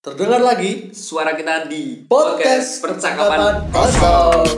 Terdengar 0.00 0.40
lagi 0.40 0.96
Suara 0.96 1.36
kita 1.36 1.68
di 1.68 2.08
podcast 2.08 2.80
percakapan 2.80 3.68
kosong. 3.68 4.48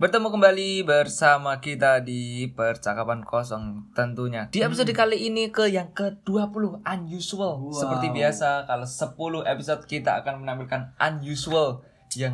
Bertemu 0.00 0.28
kembali 0.32 0.88
bersama 0.88 1.60
kita 1.60 2.00
di 2.00 2.48
Percakapan 2.56 3.28
Kosong 3.28 3.92
tentunya. 3.92 4.48
Di 4.48 4.64
episode 4.64 4.88
kali 4.96 5.28
ini 5.28 5.52
ke 5.52 5.68
yang 5.68 5.92
ke-20 5.92 6.80
unusual. 6.88 7.60
Wow. 7.60 7.76
Seperti 7.76 8.08
biasa 8.08 8.64
kalau 8.64 8.88
10 8.88 9.52
episode 9.52 9.84
kita 9.84 10.24
akan 10.24 10.40
menampilkan 10.40 10.96
unusual 10.96 11.84
yang 12.16 12.32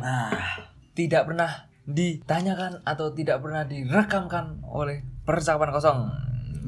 tidak 0.95 1.27
pernah 1.27 1.68
ditanyakan 1.89 2.83
atau 2.83 3.07
tidak 3.09 3.39
pernah 3.39 3.63
direkamkan 3.63 4.59
oleh 4.63 4.99
Percakapan 5.21 5.69
Kosong. 5.69 5.99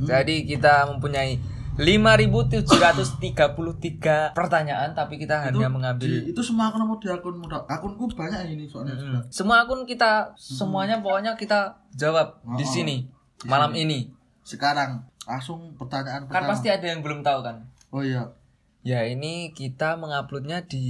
Jadi 0.02 0.46
kita 0.46 0.86
mempunyai 0.88 1.36
5733 1.78 4.31
pertanyaan 4.31 4.92
tapi 4.92 5.16
kita 5.16 5.40
hanya 5.42 5.68
mengambil 5.68 6.04
di- 6.04 6.30
itu 6.30 6.40
semua 6.42 6.68
akun 6.68 6.84
mau 6.84 6.95
di 6.95 7.08
akun 7.08 7.34
muda 7.34 7.58
akunku 7.66 8.05
banyak 8.09 8.52
ini 8.52 8.66
soalnya 8.66 8.94
Mm. 8.94 9.20
Semua 9.30 9.62
akun 9.62 9.84
kita 9.84 10.30
semuanya 10.36 11.00
pokoknya 11.00 11.34
kita 11.34 11.73
jawab 11.92 12.38
di 12.53 12.58
Oh, 12.58 12.62
oh. 12.62 12.67
sini 12.67 12.95
malam 13.44 13.72
ini. 13.73 14.08
sekarang 14.44 15.00
langsung 15.23 15.72
pertanyaan 15.76 16.23
Kan 16.23 16.28
pertama 16.28 16.48
pasti 16.52 16.67
ada 16.67 16.84
yang 16.84 17.00
belum 17.00 17.20
tahu 17.22 17.40
kan. 17.40 17.56
oh 17.90 18.02
iya 18.02 18.20
Ya 18.81 19.05
ini 19.05 19.53
kita 19.53 19.94
menguploadnya 19.94 20.66
di 20.66 20.85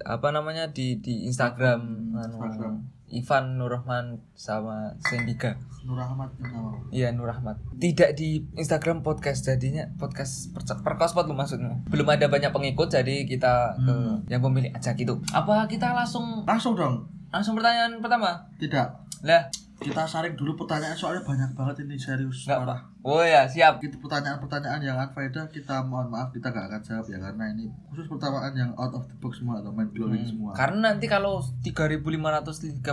apa 0.00 0.32
namanya 0.32 0.72
di 0.72 0.96
di 0.98 1.28
Instagram, 1.28 2.16
anu, 2.16 2.36
Instagram. 2.40 2.74
Ivan 3.10 3.58
Nurrahman 3.58 4.22
sama 4.38 4.94
Sendika. 5.02 5.58
Nur 5.82 5.98
Ahmad 5.98 6.30
yang 6.38 6.52
nama 6.54 6.70
Iya 6.94 7.08
Nur 7.10 7.26
Rahmat. 7.26 7.58
Tidak 7.76 8.14
di 8.14 8.46
Instagram 8.54 9.02
podcast 9.02 9.42
jadinya 9.42 9.82
podcast 9.98 10.54
per, 10.54 10.62
perkospot 10.62 11.26
lu 11.26 11.34
maksudnya. 11.34 11.74
Belum 11.90 12.06
ada 12.06 12.30
banyak 12.30 12.54
pengikut 12.54 12.86
jadi 12.86 13.26
kita 13.26 13.74
ke 13.76 13.90
Hmm. 13.90 14.22
yang 14.30 14.38
pemilik 14.38 14.70
ajak 14.70 14.94
itu. 15.02 15.18
Apa 15.34 15.66
kita 15.66 15.90
langsung 15.90 16.46
langsung 16.46 16.78
dong 16.78 17.02
langsung 17.34 17.58
pertanyaan 17.58 17.98
pertama? 17.98 18.46
tidak 18.62 18.94
Lah, 19.20 19.52
kita 19.80 20.04
saring 20.04 20.36
dulu 20.36 20.52
pertanyaan 20.60 20.92
soalnya 20.92 21.24
banyak 21.24 21.56
banget 21.56 21.88
ini 21.88 21.96
serius 21.96 22.44
Nggak 22.44 22.60
parah. 22.68 22.80
Oh 23.00 23.24
ya, 23.24 23.48
siap. 23.48 23.80
Gitu 23.80 23.96
pertanyaan-pertanyaan 23.96 24.84
yang 24.84 25.00
unfaedah 25.00 25.48
kita 25.48 25.80
mohon 25.88 26.12
maaf 26.12 26.28
kita 26.36 26.52
gak 26.52 26.68
akan 26.68 26.80
jawab 26.84 27.06
ya 27.08 27.16
karena 27.16 27.44
ini 27.56 27.64
khusus 27.88 28.04
pertanyaan 28.04 28.52
yang 28.52 28.70
out 28.76 28.92
of 28.92 29.08
the 29.08 29.16
box 29.16 29.40
semua 29.40 29.64
atau 29.64 29.72
mind 29.72 29.88
blowing 29.96 30.20
semua 30.20 30.52
Karena 30.52 30.92
nanti 30.92 31.08
kalau 31.08 31.40
3.536 31.64 32.84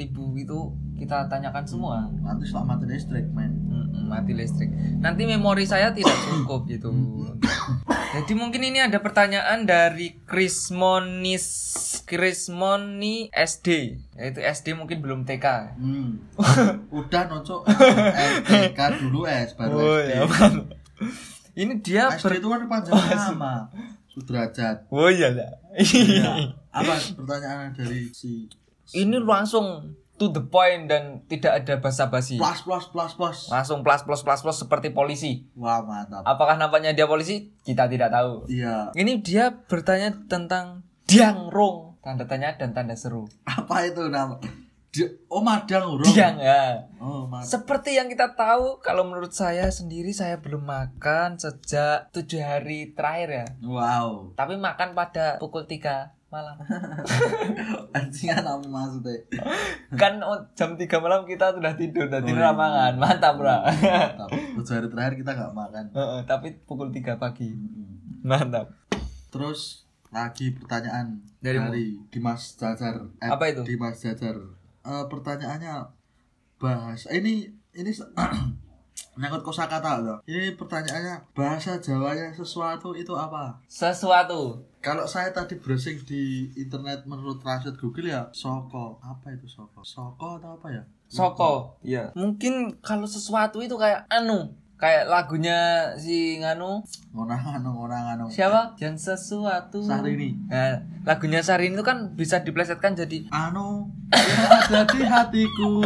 ribu 0.00 0.24
itu 0.40 0.58
kita 0.96 1.28
tanyakan 1.28 1.64
semua. 1.68 2.08
nanti 2.24 2.48
setelah 2.48 2.72
mati 2.72 2.88
listrik 2.88 3.28
main 3.36 3.52
Mm, 3.63 3.63
mati 4.04 4.32
listrik. 4.32 4.68
Nanti 4.98 5.24
memori 5.24 5.64
saya 5.64 5.90
tidak 5.90 6.14
cukup 6.24 6.64
gitu. 6.66 6.90
Jadi 8.14 8.32
mungkin 8.32 8.62
ini 8.62 8.78
ada 8.78 8.98
pertanyaan 8.98 9.64
dari 9.64 10.22
Krismonis 10.24 11.44
Krismoni 12.04 13.28
SD. 13.28 13.68
Yaitu 14.14 14.38
SD 14.38 14.66
mungkin 14.72 15.00
belum 15.00 15.24
TK. 15.24 15.46
hmm. 15.74 16.10
udah 16.98 17.22
nocok 17.26 17.66
LTK 18.38 18.78
dulu 19.00 19.24
S 19.24 19.52
baru 19.54 19.98
SD 19.98 20.54
Ini 21.54 21.72
dia 21.80 22.10
SD 22.12 22.22
ber- 22.24 22.36
itu 22.36 22.46
kan 22.46 22.60
panjang 22.66 22.94
nama 22.94 23.66
Sudrajat 24.14 24.86
Oh 24.88 25.10
iya 25.10 25.34
lah. 25.34 25.50
ya. 25.74 26.54
apa 26.70 26.94
pertanyaan 27.14 27.74
dari 27.74 28.06
si 28.10 28.46
Ini 28.90 29.18
langsung 29.18 29.90
to 30.14 30.28
the 30.28 30.40
point 30.40 30.86
dan 30.86 31.22
tidak 31.24 31.60
ada 31.60 31.74
basa-basi. 31.76 32.36
plus 32.36 32.60
plus 32.60 32.86
plus 32.86 33.12
plus 33.12 33.38
Langsung 33.48 33.80
plus 33.80 34.00
plus 34.00 34.20
plus 34.20 34.40
plus 34.40 34.56
seperti 34.56 34.88
polisi. 34.88 35.46
wah 35.52 35.80
mantap 35.80 36.22
Apakah 36.22 36.54
nampaknya 36.54 36.92
dia 36.92 37.04
polisi? 37.04 37.50
Kita 37.60 37.84
tidak 37.84 38.08
tahu. 38.08 38.46
iya 38.46 38.90
Ini 38.92 39.18
dia 39.20 39.50
bertanya 39.50 40.14
tentang 40.24 40.86
diangrong, 41.04 41.98
tanda 41.98 42.24
tanya 42.24 42.54
dan 42.54 42.70
tanda 42.70 42.94
seru. 42.94 43.26
apa 43.44 43.84
itu 43.84 44.06
nama 44.06 44.38
Di- 44.88 45.10
oh 45.26 45.42
madang 45.42 45.90
urung 45.90 46.06
Diang 46.06 46.38
ya. 46.38 46.86
oh 46.96 47.26
madang 47.26 47.50
Seperti 47.50 47.92
yang 47.92 48.06
kita 48.06 48.32
tahu, 48.32 48.78
kalau 48.78 49.02
menurut 49.02 49.30
saya 49.30 49.66
sendiri 49.66 50.10
saya 50.10 50.38
belum 50.38 50.62
makan 50.62 51.34
sejak 51.34 52.08
tujuh 52.10 52.38
hari 52.38 52.94
terakhir 52.94 53.28
ya. 53.34 53.46
wow 53.60 54.30
Tapi 54.32 54.54
makan 54.54 54.94
pada 54.94 55.36
pukul 55.36 55.66
3 55.66 56.23
malam. 56.34 56.56
anjingan 57.96 58.42
apa 58.42 58.66
maksudnya 58.66 59.14
kan 59.94 60.18
oh, 60.18 60.34
jam 60.52 60.74
3 60.74 60.82
malam 60.98 61.22
kita 61.22 61.54
sudah 61.54 61.74
tidur 61.74 62.06
dan 62.06 62.20
Oh, 62.20 62.26
tidur 62.26 62.42
iya. 62.42 62.50
mangan. 62.52 62.92
Mantap, 62.96 63.34
Bro. 63.36 63.54
mantap 63.54 64.28
tujuh 64.28 64.72
hari 64.72 64.88
terakhir 64.88 65.14
kita 65.16 65.30
nggak 65.32 65.52
makan 65.52 65.84
tapi 66.24 66.48
pukul 66.60 66.90
3 66.90 67.14
pagi. 67.14 67.54
Mantap. 68.20 68.74
terus 69.28 69.84
lagi 70.08 70.54
pertanyaan 70.54 71.18
Dari 71.38 71.58
dari, 71.58 71.86
Dimas 72.06 72.54
Jajar 72.54 73.02
Eh, 73.18 73.26
Apa 73.26 73.50
itu? 73.50 73.62
Dimas 73.62 73.98
Jajar 73.98 74.34
Eh, 74.80 75.04
pertanyaannya 75.06 75.74
bahas 76.56 77.08
ini 77.08 77.50
ini 77.72 77.90
menyangkut 79.12 79.42
kosakata 79.48 79.98
loh. 79.98 80.18
Ini 80.22 80.54
pertanyaannya 80.54 81.32
bahasa 81.32 81.76
Jawanya 81.76 82.30
sesuatu 82.30 82.92
itu 82.92 83.10
apa? 83.10 83.58
Sesuatu. 83.66 84.60
Kalau 84.84 85.08
saya 85.08 85.32
tadi 85.32 85.56
browsing 85.56 86.04
di 86.04 86.52
internet 86.60 87.08
menurut 87.08 87.40
translate 87.40 87.80
Google 87.80 88.04
ya 88.04 88.28
soko 88.36 89.00
apa 89.00 89.32
itu 89.32 89.48
soko? 89.48 89.80
Soko 89.80 90.36
atau 90.36 90.60
apa 90.60 90.68
ya? 90.68 90.82
Soko. 91.08 91.80
Iya. 91.80 92.12
Mungkin 92.12 92.84
kalau 92.84 93.08
sesuatu 93.08 93.64
itu 93.64 93.80
kayak 93.80 94.04
anu, 94.12 94.52
kayak 94.76 95.08
lagunya 95.08 95.88
si 95.96 96.36
nganu 96.36 96.84
Ngonang 97.16 97.56
anu 97.56 97.70
ngonang 97.80 98.06
anu. 98.12 98.24
siapa? 98.28 98.76
Yang 98.76 99.08
sesuatu. 99.08 99.80
Syahrini. 99.80 100.36
Nah, 100.52 100.76
lagunya 101.08 101.40
Syahrini 101.40 101.80
itu 101.80 101.84
kan 101.86 102.12
bisa 102.12 102.44
diplesetkan 102.44 102.92
jadi 102.92 103.24
Anu 103.32 103.88
yang 104.12 104.44
ada 104.52 104.80
di 104.84 105.00
hatiku. 105.00 105.80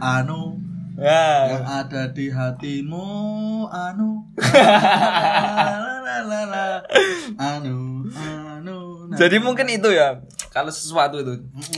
Anu 0.00 0.56
yang 0.98 1.62
ya. 1.62 1.84
ada 1.84 2.10
di 2.10 2.26
hatimu 2.26 3.06
anu 3.70 4.26
la, 4.42 5.94
la, 6.02 6.16
la, 6.26 6.40
la. 6.42 6.66
anu 7.38 8.02
anu. 8.10 8.37
Jadi 9.18 9.36
mungkin 9.38 9.66
itu 9.66 9.90
ya. 9.90 10.22
Kalau 10.48 10.70
sesuatu 10.70 11.18
itu. 11.18 11.34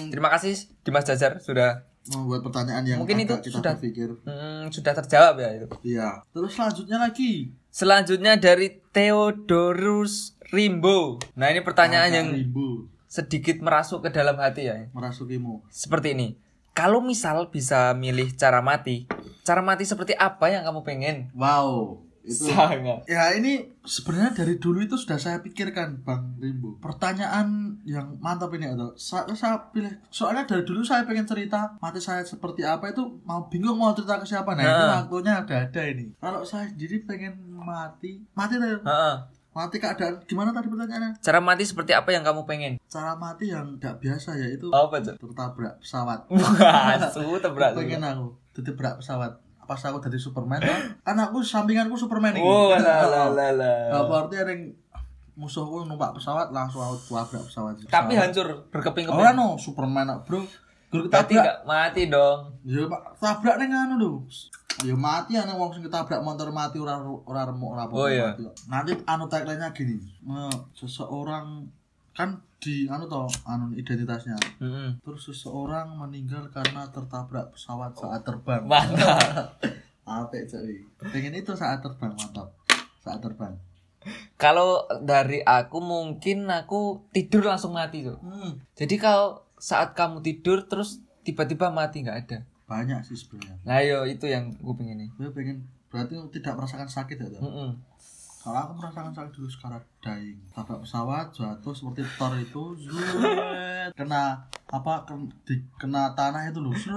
Terima 0.08 0.28
kasih 0.28 0.54
Dimas 0.80 1.02
Jajar 1.02 1.40
sudah 1.40 1.82
membuat 2.08 2.40
pertanyaan 2.42 2.82
yang 2.82 2.98
Mungkin 2.98 3.22
itu 3.22 3.34
kita 3.38 3.50
sudah- 3.52 3.74
berpikir 3.76 4.08
hmm, 4.24 4.68
sudah 4.68 4.92
terjawab 4.94 5.36
ya 5.36 5.48
itu. 5.54 5.66
iya 5.84 6.24
terus 6.32 6.56
selanjutnya 6.56 6.96
lagi 6.98 7.52
Selanjutnya 7.70 8.34
dari 8.34 8.82
Theodorus 8.90 10.34
Rimbo. 10.50 11.22
Nah, 11.38 11.46
ini 11.48 11.62
pertanyaan 11.62 12.10
Angka 12.10 12.18
yang 12.18 12.28
ribu 12.34 12.90
sedikit 13.06 13.62
merasuk 13.62 14.02
ke 14.02 14.10
dalam 14.10 14.34
hati 14.36 14.66
ya. 14.66 14.90
merasukimu 14.90 15.62
Seperti 15.70 16.18
ini. 16.18 16.28
Kalau 16.72 16.98
misal 16.98 17.46
bisa 17.46 17.94
milih 17.94 18.34
cara 18.34 18.58
mati, 18.58 19.06
cara 19.42 19.62
mati 19.62 19.86
seperti 19.86 20.14
apa 20.14 20.50
yang 20.50 20.66
kamu 20.66 20.80
pengen? 20.82 21.16
wow 21.32 21.94
itu 22.30 22.46
Sangat. 22.46 23.02
ya 23.04 23.34
ini 23.34 23.52
sebenarnya 23.80 24.30
dari 24.36 24.54
dulu 24.56 24.78
itu 24.78 24.94
sudah 24.94 25.16
saya 25.16 25.38
pikirkan 25.38 26.00
bang 26.00 26.38
Rimbo 26.38 26.78
pertanyaan 26.78 27.48
yang 27.82 28.14
mantap 28.16 28.48
ini 28.52 28.66
atau 28.66 28.94
saya, 28.94 29.26
saya 29.32 29.58
pilih 29.68 29.90
soalnya 30.06 30.44
dari 30.44 30.62
dulu 30.62 30.80
saya 30.80 31.02
pengen 31.02 31.24
cerita 31.24 31.74
mati 31.76 31.98
saya 31.98 32.22
seperti 32.22 32.62
apa 32.62 32.88
itu 32.88 33.02
mau 33.22 33.44
bingung 33.44 33.74
mau 33.74 33.90
cerita 33.90 34.16
ke 34.16 34.24
siapa 34.24 34.52
nah 34.52 34.62
Nah. 34.62 35.02
waktunya 35.02 35.34
ada 35.36 35.66
ada 35.66 35.82
ini 35.84 36.14
kalau 36.16 36.40
saya 36.40 36.64
sendiri 36.66 37.02
pengen 37.02 37.34
mati 37.50 38.22
mati 38.32 38.54
tuh 38.54 38.78
Heeh. 38.80 39.16
mati 39.50 39.76
keadaan 39.76 40.22
gimana 40.24 40.50
tadi 40.50 40.66
pertanyaannya 40.66 41.18
Cara 41.18 41.38
mati 41.38 41.64
seperti 41.64 41.90
apa 41.90 42.08
yang 42.08 42.22
kamu 42.22 42.44
pengen? 42.44 42.78
cara 42.86 43.12
mati 43.12 43.48
yang 43.48 43.74
tidak 43.74 43.98
biasa 43.98 44.38
yaitu 44.38 44.70
Apa 44.70 45.00
tuh? 45.00 45.18
tertabrak 45.18 45.74
pesawat 45.78 46.22
Asu 46.30 47.36
tebrak. 47.36 47.74
pengen 47.74 48.00
aku 48.00 48.38
tertabrak 48.52 48.98
pesawat 48.98 49.32
pas 49.70 49.78
aku 49.80 50.02
jadi 50.02 50.18
Superman 50.18 50.58
kan 50.58 51.14
aku 51.20 51.38
sampinganku 51.40 51.94
Superman 51.94 52.34
ini 52.34 52.42
Oh, 52.42 52.74
la 52.74 53.06
la 53.06 53.30
la 53.38 53.48
la. 53.54 53.72
Apa 53.94 54.26
artinya 54.26 54.42
ada 54.42 54.52
yang 54.52 54.74
musuhku 55.32 55.86
numpak 55.86 56.10
pesawat 56.12 56.50
langsung 56.50 56.82
aku 56.82 56.98
tabrak 57.08 57.46
pesawat. 57.46 57.78
Tapi 57.80 57.86
Pesawat. 58.12 58.18
hancur 58.20 58.46
berkeping-keping. 58.68 59.14
Orang 59.16 59.34
no 59.34 59.48
Superman 59.56 60.10
bro. 60.20 60.42
Gur 60.90 61.06
Berarti 61.06 61.32
ketabrak. 61.32 61.44
nggak 61.46 61.58
mati 61.64 62.02
dong. 62.06 62.38
Ya 62.62 62.82
tabrak 63.16 63.56
ning 63.56 63.70
anu 63.70 63.94
lho. 63.94 64.12
Ya 64.80 64.92
mati 64.92 65.32
ana 65.34 65.54
wong 65.54 65.70
sing 65.70 65.80
ketabrak 65.80 66.18
motor 66.18 66.50
mati 66.50 66.76
ora 66.76 66.98
ora 66.98 67.46
remuk 67.46 67.70
ora 67.70 67.86
apa-apa 67.86 67.94
Oh, 67.96 68.08
iya. 68.08 68.34
mati. 68.34 68.42
Nanti 68.66 68.90
anu 69.06 69.24
tagline-nya 69.24 69.70
gini. 69.70 69.96
eh, 70.20 70.56
seseorang 70.74 71.62
kan 72.10 72.42
di 72.60 72.84
anu 72.86 73.08
toh 73.08 73.30
anu 73.44 73.72
identitasnya. 73.72 74.36
Mm-mm. 74.60 75.00
Terus 75.00 75.32
seseorang 75.32 75.96
meninggal 75.96 76.50
karena 76.50 76.84
tertabrak 76.90 77.54
pesawat 77.54 77.96
saat 77.96 78.20
terbang. 78.20 78.66
Mantap. 78.66 79.56
Apik 80.04 80.44
cuy. 80.46 80.82
Pengen 81.08 81.38
itu 81.38 81.54
saat 81.54 81.80
terbang 81.80 82.12
mantap. 82.12 82.52
Saat 83.00 83.22
terbang. 83.22 83.54
Kalau 84.34 84.88
dari 85.04 85.44
aku 85.44 85.76
mungkin 85.78 86.48
aku 86.48 87.04
tidur 87.12 87.44
langsung 87.44 87.76
mati 87.76 88.00
tuh. 88.00 88.16
Hmm. 88.20 88.56
Jadi 88.72 88.96
kalau 88.96 89.44
saat 89.60 89.92
kamu 89.92 90.24
tidur 90.24 90.64
terus 90.64 91.00
tiba-tiba 91.20 91.68
mati 91.68 92.00
nggak 92.00 92.20
ada. 92.26 92.38
banyak 92.64 93.02
sih 93.02 93.18
sebenarnya 93.18 93.58
Nah, 93.66 93.82
yo 93.82 94.06
itu 94.06 94.30
yang 94.30 94.46
gue 94.54 94.74
pengen 94.78 95.02
nih. 95.02 95.10
gue 95.18 95.26
pengen 95.34 95.66
berarti 95.90 96.14
tidak 96.30 96.54
merasakan 96.54 96.86
sakit 96.86 97.18
ya 97.18 97.28
toh? 97.28 97.42
Mm-mm. 97.42 97.70
Kalau 98.40 98.56
aku 98.58 98.72
merasakan 98.74 99.12
sakit 99.12 99.32
dulu 99.32 99.46
sekarang 99.46 99.82
dying. 99.98 100.40
Tabrak 100.48 100.80
pesawat 100.80 101.28
jatuh 101.28 101.70
seperti 101.70 102.00
Thor 102.10 102.32
itu 102.34 102.62
zret, 102.74 103.92
kena 103.92 104.40
apa 104.66 105.04
ken- 105.04 105.28
di, 105.42 105.60
kena 105.74 106.08
tanah 106.10 106.48
itu 106.48 106.58
loh 106.58 106.72
zret, 106.72 106.96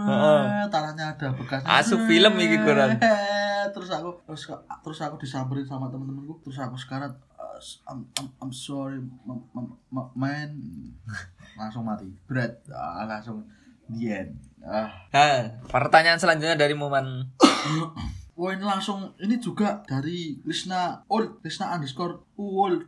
tanahnya 0.69 1.11
ada 1.11 1.27
bekasnya 1.31 1.67
Asu 1.67 1.95
zret. 1.95 2.07
film 2.07 2.33
iki, 2.37 2.55
Goran. 2.57 2.95
terus 3.75 3.89
aku 3.89 4.23
terus 4.23 4.47
terus 4.79 4.99
aku 4.99 5.15
disamperin 5.17 5.63
sama 5.63 5.87
temen-temenku 5.87 6.39
terus 6.39 6.55
aku 6.57 6.75
sekarang 6.75 7.11
uh, 7.33 7.59
I'm, 7.85 8.07
I'm, 8.13 8.27
I'm 8.39 8.51
sorry 8.51 8.99
m- 8.99 9.19
m- 9.51 9.75
m- 9.89 10.11
man. 10.13 10.49
Langsung 11.59 11.83
mati. 11.83 12.07
Berat. 12.23 12.63
Ah, 12.67 13.03
langsung 13.03 13.43
the 13.85 14.09
end. 14.09 14.31
Ah. 14.59 14.89
Nah, 15.11 15.59
pertanyaan 15.65 16.17
selanjutnya 16.17 16.55
dari 16.55 16.73
Moman. 16.73 17.29
Ini 18.33 18.65
langsung 18.65 19.13
ini 19.21 19.37
juga 19.37 19.85
dari 19.85 20.41
Krishna 20.41 21.05
Ul 21.05 21.37
Krishna 21.37 21.69
underscore 21.69 22.17
Ul 22.33 22.81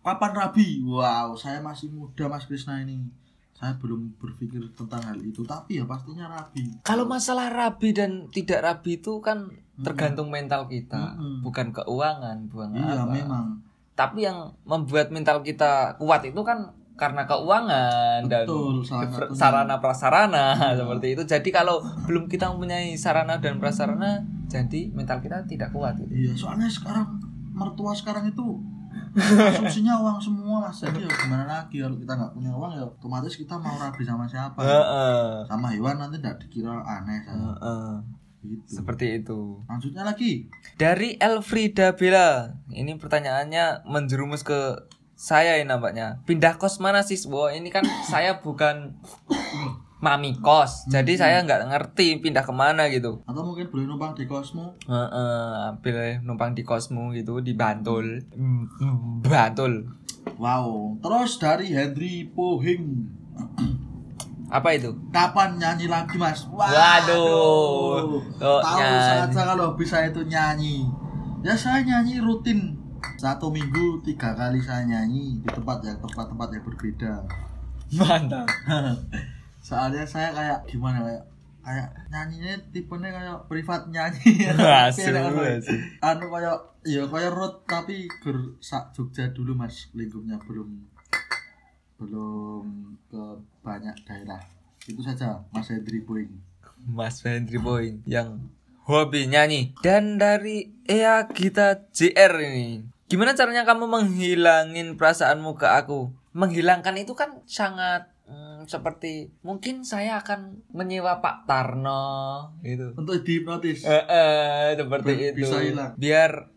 Kapan 0.00 0.32
Rabi? 0.40 0.80
Wow 0.80 1.36
saya 1.36 1.60
masih 1.60 1.92
muda 1.92 2.26
Mas 2.26 2.48
Krishna 2.48 2.80
ini 2.80 3.04
Saya 3.52 3.76
belum 3.76 4.16
berpikir 4.16 4.64
tentang 4.72 5.04
hal 5.04 5.20
itu 5.20 5.44
Tapi 5.44 5.76
ya 5.76 5.84
pastinya 5.84 6.26
Rabi 6.26 6.80
Kalau 6.82 7.04
masalah 7.04 7.52
rabi 7.52 7.92
dan 7.92 8.32
tidak 8.32 8.64
rabi 8.64 8.96
itu 8.96 9.20
kan 9.20 9.52
tergantung 9.82 10.28
mental 10.28 10.68
kita, 10.68 11.16
Mm-mm. 11.16 11.42
bukan 11.42 11.72
keuangan, 11.72 12.44
bukan 12.46 12.76
Iya 12.76 13.02
apa. 13.02 13.08
memang 13.08 13.44
Tapi 13.92 14.24
yang 14.24 14.52
membuat 14.64 15.08
mental 15.08 15.40
kita 15.40 15.96
kuat 15.96 16.24
itu 16.24 16.40
kan 16.44 16.70
karena 16.92 17.24
keuangan 17.24 18.20
Betul, 18.28 18.84
dan 18.84 19.08
sarana 19.32 19.80
prasarana 19.80 20.54
Iya. 20.54 20.84
seperti 20.84 21.06
itu. 21.16 21.22
Jadi 21.24 21.48
kalau 21.50 21.80
belum 22.04 22.28
kita 22.28 22.52
mempunyai 22.52 22.94
sarana 22.94 23.40
dan 23.40 23.56
prasarana, 23.58 24.22
jadi 24.46 24.92
mental 24.92 25.18
kita 25.18 25.42
tidak 25.48 25.72
kuat. 25.72 25.96
Gitu. 25.98 26.12
Iya 26.12 26.32
soalnya 26.36 26.68
sekarang 26.68 27.18
mertua 27.52 27.92
sekarang 27.96 28.28
itu 28.28 28.60
asumsinya 29.12 30.00
uang 30.00 30.16
semua 30.16 30.56
mas 30.64 30.80
Jadi 30.80 31.04
ya 31.04 31.10
gimana 31.12 31.44
lagi 31.44 31.84
kalau 31.84 31.96
kita 32.00 32.12
nggak 32.16 32.32
punya 32.32 32.48
uang 32.48 32.72
ya 32.80 32.84
otomatis 32.84 33.36
kita 33.36 33.60
mau 33.60 33.76
rabi 33.76 34.02
sama 34.04 34.24
siapa 34.24 34.56
Heeh. 34.56 35.44
Sama 35.44 35.68
hewan 35.68 36.00
nanti 36.00 36.16
tidak 36.16 36.40
dikira 36.40 36.80
aneh 36.80 37.20
saya. 37.20 37.36
Heeh. 37.60 37.92
Gitu. 38.42 38.82
Seperti 38.82 39.22
itu. 39.22 39.62
Lanjutnya 39.68 40.02
lagi 40.02 40.48
Dari 40.74 41.14
Elfrida 41.20 41.94
Bella. 41.94 42.56
Ini 42.72 42.96
pertanyaannya 42.98 43.86
menjerumus 43.86 44.42
ke 44.42 44.80
saya 45.22 45.54
ini 45.54 45.70
nampaknya. 45.70 46.18
Pindah 46.26 46.58
kos 46.58 46.82
mana 46.82 47.06
sih? 47.06 47.14
Wah, 47.30 47.54
ini 47.54 47.70
kan 47.70 47.86
saya 48.10 48.42
bukan 48.42 48.98
mami 50.02 50.34
kos. 50.42 50.90
Jadi 50.90 51.14
saya 51.14 51.46
nggak 51.46 51.70
ngerti 51.70 52.18
pindah 52.18 52.42
ke 52.42 52.50
mana 52.50 52.90
gitu. 52.90 53.22
atau 53.22 53.46
mungkin 53.46 53.70
boleh 53.70 53.86
numpang 53.86 54.18
di 54.18 54.26
kosmu 54.26 54.74
Heeh, 54.90 55.70
ambil 55.70 56.18
numpang 56.26 56.58
di 56.58 56.66
kosmu 56.66 57.14
gitu 57.14 57.38
di 57.38 57.54
Bantul. 57.54 58.18
Bantul. 59.22 59.86
Wow, 60.42 60.98
terus 60.98 61.38
dari 61.38 61.70
Henry 61.70 62.26
Pohing. 62.26 63.06
Apa 64.50 64.74
itu? 64.74 64.90
Kapan 65.14 65.54
nyanyi 65.54 65.86
lagi, 65.86 66.18
Mas? 66.18 66.50
Waduh. 66.50 68.18
Kok 68.42 68.58
Tahu 68.58 68.74
nyanyi? 68.74 68.98
saja 69.30 69.42
kalau 69.54 69.78
bisa 69.78 70.02
itu 70.02 70.18
nyanyi. 70.26 70.82
Ya 71.46 71.54
saya 71.54 71.78
nyanyi 71.86 72.18
rutin 72.18 72.81
satu 73.18 73.50
minggu 73.52 74.02
tiga 74.02 74.34
kali 74.34 74.58
saya 74.62 74.82
nyanyi 74.86 75.38
di 75.42 75.48
tempat 75.48 75.82
yang 75.86 75.98
tempat-tempat 76.02 76.48
yang 76.52 76.64
berbeda. 76.66 77.12
Mantap. 77.94 78.46
Soalnya 79.66 80.02
saya 80.08 80.34
kayak 80.34 80.58
gimana 80.66 81.04
kayak 81.06 81.24
kayak 81.62 81.88
nyanyinya 82.10 82.54
tipenya 82.74 83.10
kayak 83.14 83.38
privat 83.46 83.82
nyanyi. 83.86 84.50
Asu, 84.90 85.14
Kayak 85.14 85.62
anu, 86.02 86.26
kayak 86.26 86.58
ya 86.82 87.02
kayak 87.06 87.30
root 87.30 87.62
tapi 87.70 88.10
ger 88.20 88.38
sak 88.58 88.90
Jogja 88.90 89.30
dulu 89.30 89.54
Mas 89.54 89.86
lingkupnya 89.94 90.34
belum 90.42 90.82
belum 92.02 92.66
ke 93.06 93.22
banyak 93.62 93.94
daerah. 94.02 94.42
Itu 94.82 94.98
saja 94.98 95.38
Mas 95.54 95.70
Hendri 95.70 96.02
Boeing. 96.02 96.34
Mas 96.82 97.22
Hendry 97.22 97.62
Boy 97.62 98.02
yang 98.02 98.50
hobi 98.82 99.30
nyanyi 99.30 99.74
dan 99.82 100.18
dari 100.18 100.70
Ea 100.86 101.30
Gita 101.30 101.86
JR 101.94 102.34
ini. 102.42 102.82
Gimana 103.06 103.36
caranya 103.36 103.62
kamu 103.62 103.86
menghilangin 103.86 104.96
perasaanmu 104.98 105.54
ke 105.54 105.68
aku? 105.68 106.10
Menghilangkan 106.32 106.96
itu 106.96 107.12
kan 107.12 107.44
sangat 107.44 108.08
hmm, 108.24 108.64
seperti 108.64 109.28
mungkin 109.44 109.84
saya 109.84 110.18
akan 110.24 110.64
menyewa 110.72 111.20
Pak 111.20 111.44
Tarno 111.44 112.48
gitu. 112.64 112.96
Untuk 112.96 113.20
dihipnotis. 113.20 113.84
eh, 113.84 114.04
eh, 114.08 114.74
seperti 114.80 115.12
itu. 115.30 115.44
bisa 115.44 115.60
hilang. 115.60 115.92
biar 116.00 116.48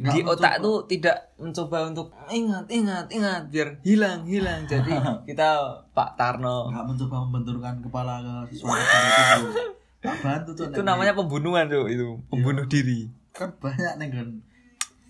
Nggak 0.00 0.14
di 0.16 0.20
mencoba. 0.24 0.32
otak 0.40 0.54
tuh 0.64 0.76
tidak 0.88 1.16
mencoba 1.36 1.78
untuk 1.92 2.08
ingat 2.32 2.64
ingat 2.72 3.06
ingat. 3.12 3.42
Biar 3.52 3.68
hilang 3.84 4.24
hilang. 4.24 4.64
Jadi 4.64 4.96
kita 5.28 5.48
Pak 5.92 6.16
Tarno. 6.16 6.72
Nggak 6.72 6.86
mencoba 6.88 7.16
membenturkan 7.28 7.74
kepala 7.84 8.24
ke 8.48 8.56
sesuatu 8.56 9.78
itu. 10.00 10.08
Nggak 10.08 10.16
bantu 10.24 10.50
tuh. 10.56 10.64
itu 10.72 10.80
namanya 10.80 11.12
pembunuhan 11.12 11.68
tuh 11.68 11.84
itu 11.92 12.16
pembunuh 12.32 12.64
diri 12.64 13.12
kan 13.36 13.52
banyak 13.60 14.00
nih 14.00 14.08
kan 14.08 14.28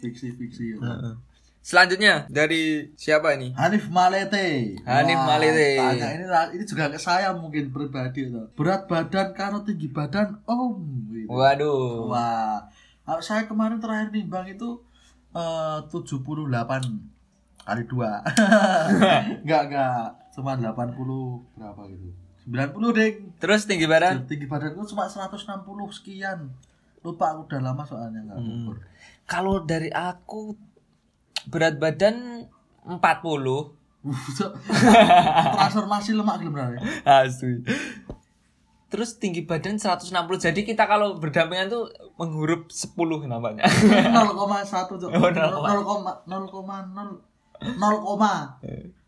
fiksi-fiksi. 0.02 0.76
ya. 0.76 1.14
Selanjutnya 1.60 2.25
dari 2.32 2.88
siapa 2.96 3.37
ini? 3.37 3.52
Hanif 3.52 3.92
Malete. 3.92 4.81
Hanif 4.81 5.19
Wah, 5.20 5.26
Malete. 5.37 5.76
Tanya 5.76 6.08
ini 6.16 6.25
ini 6.56 6.64
juga 6.64 6.88
ke 6.88 6.96
saya 6.96 7.37
mungkin 7.37 7.69
pribadi 7.69 8.32
tuh. 8.32 8.48
Berat 8.56 8.88
badan 8.88 9.37
karena 9.37 9.60
tinggi 9.60 9.92
badan 9.92 10.40
om. 10.48 10.81
Gitu. 11.12 11.28
Waduh. 11.28 12.08
Wah. 12.08 12.64
Kalau 13.04 13.20
saya 13.20 13.44
kemarin 13.44 13.76
terakhir 13.76 14.08
nimbang 14.08 14.48
itu 14.48 14.81
eh 15.37 15.78
78 15.92 16.48
kali 17.60 17.82
2. 17.84 19.44
enggak 19.44 19.60
enggak. 19.69 20.04
Cuma 20.32 20.56
80 20.56 20.96
berapa 21.60 21.82
gitu. 21.92 22.08
90 22.50 22.99
ding. 22.99 23.14
Terus 23.38 23.64
tinggi 23.64 23.87
badan? 23.87 24.26
Tinggi 24.26 24.44
badanku 24.44 24.82
cuma 24.85 25.06
160 25.06 25.47
sekian. 25.94 26.50
Lupa 27.00 27.32
aku 27.32 27.47
udah 27.47 27.61
lama 27.62 27.82
soalnya 27.82 28.20
enggak 28.20 28.37
Hmm. 28.37 28.50
ukur. 28.67 28.76
Kalau 29.25 29.62
dari 29.62 29.88
aku 29.88 30.58
berat 31.47 31.79
badan 31.79 32.44
40 32.85 32.99
Transformasi 35.55 36.17
lemak 36.17 36.41
gelem 36.41 36.56
ra. 36.56 36.67
Asli. 37.23 37.61
Terus 38.91 39.14
tinggi 39.17 39.47
badan 39.47 39.79
160. 39.79 40.11
Jadi 40.41 40.67
kita 40.67 40.85
kalau 40.85 41.14
berdampingan 41.17 41.70
tuh 41.70 41.87
menghurup 42.19 42.67
10 42.67 42.91
namanya. 43.25 43.62
0,1 43.62 44.99
cok. 44.99 45.11
Oh, 45.14 45.30
0,0 45.30 46.26
0,0. 46.26 46.26
0,0 46.26 47.23
0, 47.62 49.00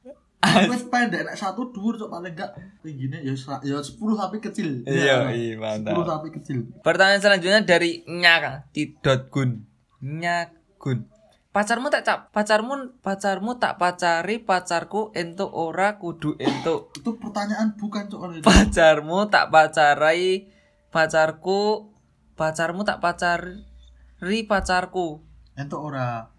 Wes 0.42 0.84
pendek 0.90 1.22
nek 1.22 1.38
satu 1.38 1.70
dhuwur 1.70 1.94
cok 1.94 2.10
paling 2.10 2.34
enggak 2.34 2.50
tinggine 2.82 3.22
ya 3.22 3.34
ya 3.62 3.78
10 3.78 3.94
tapi 3.94 4.36
kecil. 4.42 4.82
Iya, 4.82 5.30
iya, 5.30 5.54
mantap. 5.54 5.94
10 5.94 6.02
tapi 6.02 6.28
kecil. 6.34 6.58
Pertanyaan 6.82 7.22
selanjutnya 7.22 7.62
dari 7.62 8.02
Nyak 8.10 8.74
Tidotgun. 8.74 9.62
Nyagun. 10.02 11.06
Pacarmu 11.52 11.92
tak 11.92 12.02
cap, 12.08 12.18
pacarmu 12.32 12.96
pacarmu 13.04 13.60
tak 13.60 13.76
pacari 13.76 14.40
pacarku 14.40 15.12
entuk 15.12 15.52
ora 15.52 16.00
kudu 16.00 16.40
entuk. 16.40 16.96
Itu 16.96 17.20
pertanyaan 17.20 17.76
bukan 17.76 18.08
cok 18.08 18.42
pacarmu 18.42 19.28
tak 19.28 19.52
pacarai 19.52 20.48
pacarku 20.88 21.92
pacarmu 22.34 22.82
tak 22.82 22.98
pacari 23.04 24.40
pacarku 24.48 25.22
Entuk 25.52 25.80
ora. 25.92 26.32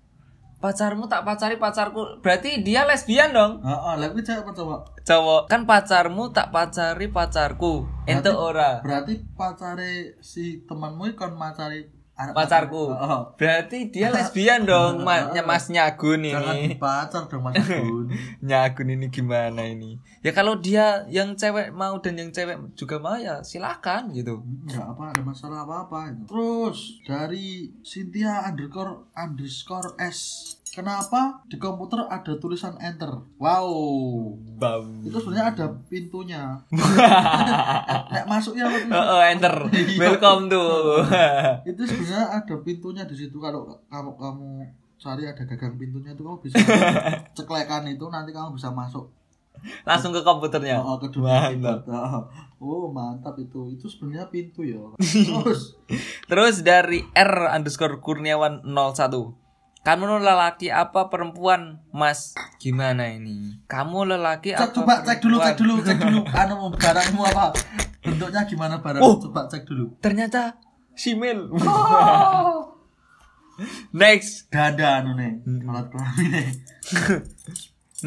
Pacarmu 0.64 1.12
tak 1.12 1.28
pacari 1.28 1.60
pacarku. 1.60 2.24
Berarti 2.24 2.64
dia 2.64 2.88
lesbian 2.88 3.36
dong? 3.36 3.60
Heeh, 3.60 3.94
lha 4.00 4.08
kuwi 4.16 4.24
cewek 4.24 4.48
apa 4.48 4.52
cowok? 4.56 4.82
cowok. 5.04 5.42
Kan 5.52 5.68
pacarmu 5.68 6.32
tak 6.32 6.56
pacari 6.56 7.12
pacarku. 7.12 7.84
Ente 8.08 8.32
ora. 8.32 8.80
Berarti 8.80 9.20
pacare 9.36 10.16
si 10.24 10.64
temanmu 10.64 11.12
macari 11.36 11.84
anak 11.84 12.03
pacarku 12.14 12.94
Heeh. 12.94 13.22
berarti 13.36 13.90
dia 13.90 14.08
lesbian 14.08 14.64
dong 14.64 15.02
ma- 15.08 15.34
mas 15.44 15.66
nyagun 15.68 16.22
Jangan 16.24 16.56
ini 16.56 16.78
pacar 16.78 17.26
dong 17.26 17.42
Mas 17.42 17.58
Gun. 17.58 18.06
nyagun 18.48 18.88
ini 18.88 19.10
gimana 19.10 19.66
ini 19.66 19.98
ya 20.22 20.30
kalau 20.30 20.56
dia 20.56 21.04
yang 21.10 21.34
cewek 21.34 21.74
mau 21.74 21.98
dan 21.98 22.16
yang 22.16 22.30
cewek 22.30 22.56
juga 22.74 22.96
mau 22.98 23.18
ya 23.18 23.42
silakan 23.42 24.14
gitu 24.14 24.46
Enggak 24.64 24.88
apa 24.88 25.04
ada 25.10 25.22
masalah 25.22 25.60
apa-apa 25.64 26.00
itu. 26.10 26.24
Terus 26.26 26.78
dari 27.04 27.48
Cynthia 27.82 28.46
underscore 28.46 29.10
underscore 29.14 29.98
S. 29.98 30.54
Kenapa 30.74 31.46
di 31.46 31.62
komputer 31.62 32.02
ada 32.10 32.34
tulisan 32.42 32.74
enter? 32.82 33.14
Wow. 33.38 33.70
bam 34.58 35.06
Itu 35.06 35.22
sebenarnya 35.22 35.54
ada 35.54 35.66
pintunya. 35.86 36.58
Nek 38.18 38.26
masuknya 38.26 38.66
apa 38.66 38.78
tuh? 38.82 38.90
Oh, 38.90 39.22
enter. 39.22 39.56
Welcome 40.02 40.50
tuh. 40.50 41.06
Itu 41.70 41.86
sebenarnya 41.86 42.42
ada 42.42 42.56
pintunya 42.66 43.06
di 43.06 43.14
situ 43.14 43.38
kalau 43.38 43.70
kamu 43.86 44.18
kamu 44.18 44.50
cari 44.98 45.30
ada 45.30 45.46
gagang 45.46 45.78
pintunya 45.78 46.16
itu 46.16 46.24
kamu 46.26 46.40
bisa 46.42 46.58
ceklekan 47.38 47.84
itu 47.92 48.08
nanti 48.08 48.32
kamu 48.32 48.56
bisa 48.56 48.72
masuk 48.72 49.12
Langsung 49.84 50.10
ke 50.10 50.26
komputernya. 50.26 50.82
Oh, 50.82 50.98
ke 50.98 51.08
dunia 51.14 51.54
Mantap. 51.54 51.86
Oh, 51.88 52.26
oh, 52.60 52.86
mantap 52.90 53.38
itu. 53.38 53.70
Itu 53.72 53.86
sebenarnya 53.88 54.28
pintu 54.28 54.66
ya. 54.66 54.82
Terus 55.00 55.78
Terus 56.26 56.56
dari 56.66 57.06
R 57.14 57.54
underscore 57.54 58.02
Kurniawan 58.02 58.66
01 58.66 59.43
Kamu 59.84 60.24
lelaki 60.24 60.72
apa 60.72 61.12
perempuan 61.12 61.84
Mas? 61.92 62.32
Gimana 62.56 63.04
ini? 63.12 63.60
Kamu 63.68 64.08
lelaki 64.08 64.56
cek, 64.56 64.72
apa 64.72 64.72
coba 64.72 64.94
cek 65.04 65.20
dulu, 65.20 65.36
cek 65.44 65.60
perempuan? 65.60 65.60
dulu, 65.60 65.74
cek 65.84 65.98
dulu. 66.00 66.20
Anu 66.32 66.56
barangmu 66.72 67.22
apa? 67.28 67.46
Bentuknya 68.00 68.42
gimana 68.48 68.80
barang? 68.80 69.04
Oh. 69.04 69.20
Coba 69.20 69.44
cek 69.52 69.68
dulu. 69.68 69.92
Ternyata 70.00 70.56
simil 70.96 71.52
Oh. 71.60 72.80
Next 73.92 74.48
Ganda 74.48 75.04
anu 75.04 75.20
nih, 75.20 75.44
alat 75.68 75.92
kelamin 75.92 76.28
nih. 76.32 76.48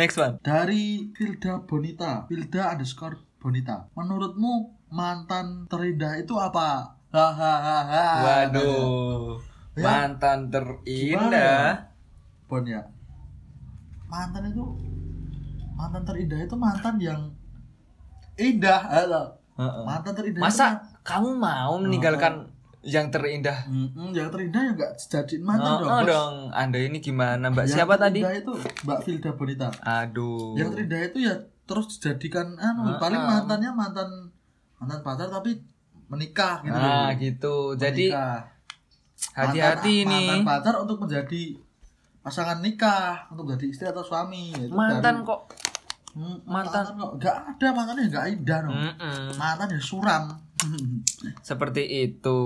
Next 0.00 0.16
one 0.16 0.40
Dari 0.40 1.12
Filda 1.12 1.60
Bonita, 1.60 2.24
Filda 2.24 2.72
underscore 2.72 3.20
Bonita. 3.36 3.84
Menurutmu 3.92 4.80
mantan 4.88 5.68
terindah 5.68 6.16
itu 6.16 6.40
apa? 6.40 6.96
Hahaha. 7.12 8.08
Waduh 8.24 9.55
Ya. 9.76 9.84
Mantan 9.84 10.48
terindah 10.48 11.92
Bon 12.48 12.64
ya. 12.64 12.80
Mantan 14.08 14.48
itu 14.48 14.64
mantan 15.76 16.02
terindah 16.02 16.40
itu 16.40 16.56
mantan 16.56 16.96
yang 16.96 17.20
indah, 18.34 18.80
halo. 18.82 19.36
Heeh. 19.54 19.84
Mantan 19.84 20.12
terindah 20.14 20.40
Masa 20.40 20.66
kamu 21.02 21.36
mau 21.36 21.76
meninggalkan 21.76 22.48
yang 22.80 23.10
terindah? 23.10 23.66
itu, 23.66 23.92
Mm-mm, 23.92 24.08
yang 24.12 24.30
terindah 24.30 24.62
ya 24.62 24.72
enggak 24.72 24.92
jadiin 24.96 25.42
mantan 25.42 25.68
Oh, 25.68 25.76
dong. 25.76 25.88
oh 25.90 25.98
Bos. 25.98 26.08
dong, 26.08 26.34
Anda 26.54 26.78
ini 26.78 26.98
gimana 26.98 27.50
Mbak? 27.50 27.64
Yang 27.66 27.76
Siapa 27.76 27.94
tadi? 27.98 28.20
itu 28.22 28.52
Mbak 28.86 28.98
Filda 29.02 29.30
Bonita. 29.34 29.68
Aduh. 29.82 30.54
Yang 30.54 30.68
terindah 30.72 31.00
itu 31.04 31.18
ya 31.20 31.34
terus 31.66 31.86
dijadikan 31.92 32.54
anu 32.56 32.86
Ah, 32.86 32.96
paling 32.96 33.18
ah. 33.18 33.26
mantannya 33.36 33.70
mantan 33.70 34.08
mantan 34.78 35.00
pacar 35.02 35.28
tapi 35.28 35.60
menikah 36.06 36.62
gitu 36.62 36.72
Nah, 36.72 37.10
loh. 37.10 37.18
gitu. 37.18 37.54
Jadi 37.74 38.06
Menikah. 38.08 38.55
Hati-hati 39.32 40.02
nih. 40.02 40.28
mantan 40.34 40.44
pacar 40.44 40.74
untuk 40.78 40.98
menjadi 41.00 41.42
pasangan 42.20 42.58
nikah 42.58 43.28
untuk 43.28 43.46
menjadi 43.46 43.66
istri 43.66 43.86
atau 43.86 44.00
suami 44.00 44.50
Mantan 44.66 45.22
dari- 45.22 45.24
kok. 45.24 45.40
Hmm, 46.12 46.40
mantan. 46.42 46.82
mantan 46.82 46.96
kok 46.96 47.10
enggak 47.14 47.36
ada 47.46 47.66
mantannya 47.70 48.04
enggak 48.06 48.24
indah 48.30 48.58
no. 48.62 48.70
Mm-mm. 48.72 49.36
mantan 49.36 49.68
ya 49.68 49.80
suram 49.80 50.24
Seperti 51.38 51.84
itu. 52.02 52.40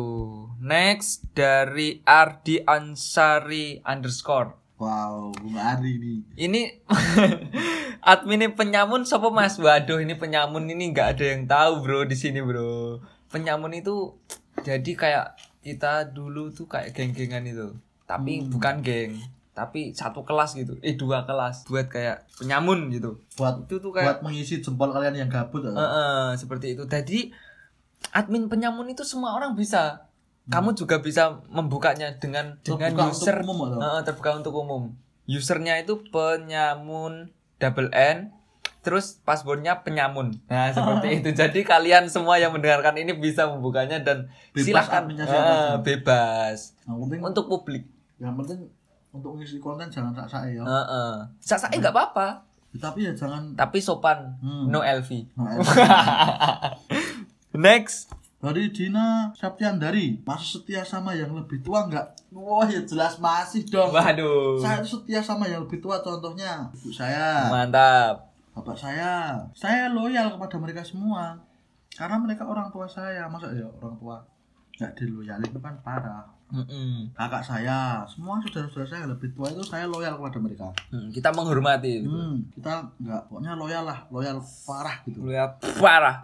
Next 0.59 1.31
dari 1.31 2.03
Ardi 2.03 2.59
Ansari 2.61 3.79
underscore. 3.81 4.59
wow 4.77 5.31
bunga 5.31 5.77
Ari 5.77 5.95
ini 5.95 6.15
Ini 6.35 6.63
admin 8.03 8.51
penyamun 8.51 9.05
siapa 9.05 9.29
Mas? 9.29 9.55
Waduh, 9.55 10.01
ini 10.01 10.15
penyamun 10.15 10.67
ini 10.67 10.91
nggak 10.91 11.09
ada 11.15 11.25
yang 11.29 11.45
tahu, 11.45 11.73
Bro, 11.81 12.01
di 12.05 12.17
sini, 12.17 12.41
Bro. 12.41 12.99
Penyamun 13.29 13.71
itu 13.73 14.17
jadi 14.59 14.91
kayak 14.91 15.27
kita 15.61 16.09
dulu 16.11 16.49
tuh 16.51 16.65
kayak 16.65 16.97
geng-gengan 16.97 17.45
itu. 17.45 17.69
Tapi 18.09 18.43
Hmm. 18.43 18.51
bukan 18.51 18.77
geng, 18.83 19.13
tapi 19.53 19.93
satu 19.93 20.25
kelas 20.25 20.57
gitu. 20.57 20.75
Eh, 20.83 20.97
dua 20.97 21.23
kelas 21.29 21.69
buat 21.69 21.87
kayak 21.87 22.27
penyamun 22.41 22.91
gitu. 22.91 23.21
buat 23.37 23.69
Itu 23.69 23.79
tuh 23.79 23.93
buat 23.95 24.19
kayak 24.19 24.27
mengisi 24.27 24.59
jempol 24.59 24.91
kalian 24.91 25.15
yang 25.15 25.31
gabut. 25.31 25.63
Eh, 25.63 25.77
eh, 25.77 26.29
seperti 26.35 26.75
itu. 26.75 26.89
Jadi 26.89 27.31
admin 28.11 28.49
penyamun 28.49 28.89
itu 28.91 29.05
semua 29.05 29.37
orang 29.37 29.55
bisa. 29.55 30.09
Kamu 30.51 30.75
juga 30.75 30.99
bisa 30.99 31.39
membukanya 31.47 32.11
dengan 32.19 32.59
dengan 32.67 32.91
Terbuka 32.91 33.07
untuk 33.07 33.23
user 33.23 33.37
umum, 33.47 33.59
atau? 33.71 33.79
Eh, 33.79 34.01
terbuka 34.03 34.31
untuk 34.35 34.55
umum. 34.59 34.83
Usernya 35.31 35.79
itu 35.79 36.03
penyamun 36.11 37.31
double 37.63 37.93
N 37.95 38.35
terus 38.81 39.21
passwordnya 39.21 39.79
penyamun. 39.79 40.33
Nah 40.47 40.73
seperti 40.77 41.19
itu. 41.19 41.31
Jadi 41.31 41.61
kalian 41.63 42.07
semua 42.07 42.37
yang 42.37 42.51
mendengarkan 42.51 42.97
ini 42.97 43.13
bisa 43.13 43.45
membukanya 43.45 43.99
dan 43.99 44.27
Bebas 44.51 44.65
silahkan 44.65 45.03
aja. 45.07 45.77
bebas 45.79 46.73
yang 46.83 46.97
penting 46.99 47.21
untuk 47.23 47.45
publik. 47.47 47.85
yang 48.17 48.33
penting 48.35 48.69
untuk 49.11 49.35
ngisi 49.35 49.57
konten 49.57 49.87
jangan 49.87 50.13
sak 50.13 50.27
sak 50.27 50.43
ya 50.49 50.61
Heeh. 50.61 51.13
Saya 51.39 51.67
nggak 51.69 51.91
apa-apa, 51.91 52.47
tapi 52.73 53.03
ya 53.03 53.13
jangan 53.13 53.53
tapi 53.55 53.79
sopan, 53.79 54.39
Hmm. 54.39 54.69
no 54.69 54.81
LV. 54.81 55.11
Nah, 55.35 55.57
Next. 57.53 58.09
dari 58.39 58.71
Dina 58.71 59.29
Septiandari 59.35 60.23
masih 60.23 60.49
setia 60.57 60.81
sama 60.81 61.13
yang 61.13 61.29
lebih 61.31 61.61
tua 61.61 61.85
enggak 61.85 62.09
wah 62.31 62.65
ya 62.65 62.81
jelas 62.81 63.21
masih 63.21 63.69
dong 63.69 63.93
Waduh. 63.93 64.57
saya 64.57 64.81
setia 64.81 65.21
sama 65.21 65.45
yang 65.45 65.61
lebih 65.61 65.77
tua 65.79 66.01
contohnya 66.01 66.65
ibu 66.73 66.89
saya 66.89 67.53
Mantap. 67.53 68.30
Bapak 68.61 68.77
saya 68.77 69.41
saya 69.57 69.89
loyal 69.89 70.37
kepada 70.37 70.57
mereka 70.61 70.85
semua 70.85 71.41
karena 71.91 72.21
mereka 72.21 72.45
orang 72.45 72.69
tua 72.69 72.85
saya 72.85 73.25
masa 73.27 73.49
ya 73.51 73.65
orang 73.65 73.97
tua 73.97 74.17
nggak 74.77 74.93
diloyalin 74.97 75.49
itu 75.49 75.61
kan 75.61 75.75
parah 75.81 76.25
Mm-mm. 76.51 77.15
kakak 77.15 77.47
saya 77.47 78.03
semua 78.05 78.43
saudara-saudara 78.43 78.85
saya 78.85 79.01
yang 79.07 79.13
lebih 79.15 79.31
tua 79.33 79.47
itu 79.49 79.63
saya 79.63 79.87
loyal 79.87 80.19
kepada 80.19 80.39
mereka 80.43 80.67
Hmm, 80.91 81.07
kita 81.09 81.31
menghormati 81.31 82.03
gitu. 82.03 82.11
hmm, 82.11 82.37
kita 82.59 82.91
nggak 82.99 83.21
pokoknya 83.31 83.53
loyal 83.55 83.85
lah 83.87 83.99
loyal 84.11 84.43
parah 84.67 84.97
gitu 85.07 85.23
Lu 85.23 85.31
ya 85.31 85.47
parah. 85.79 86.19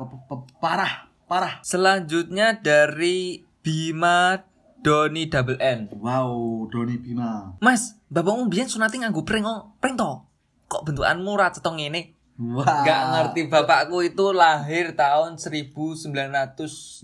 Parah 0.58 0.92
parah 1.30 1.54
Selanjutnya 1.62 2.58
dari 2.58 3.38
Bima 3.62 4.42
Doni 4.82 5.30
Double 5.30 5.58
N. 5.62 5.94
wow 5.94 6.66
Doni 6.70 6.98
Bima 6.98 7.54
Mas, 7.62 7.94
bapakmu 8.10 8.50
biyen 8.50 8.66
nganggo 8.66 9.22
pring 9.22 9.46
oh, 9.46 9.78
pring 9.78 9.94
to. 9.94 10.26
Kok 10.66 10.82
bentukanmu 10.90 11.30
ra 11.38 11.54
cetong 11.54 11.78
ngene? 11.78 12.15
Wah 12.40 12.84
Gak 12.84 13.02
ngerti 13.12 13.40
bapakku 13.48 14.04
itu 14.04 14.32
lahir 14.32 14.92
tahun 14.92 15.40
1980. 15.40 17.02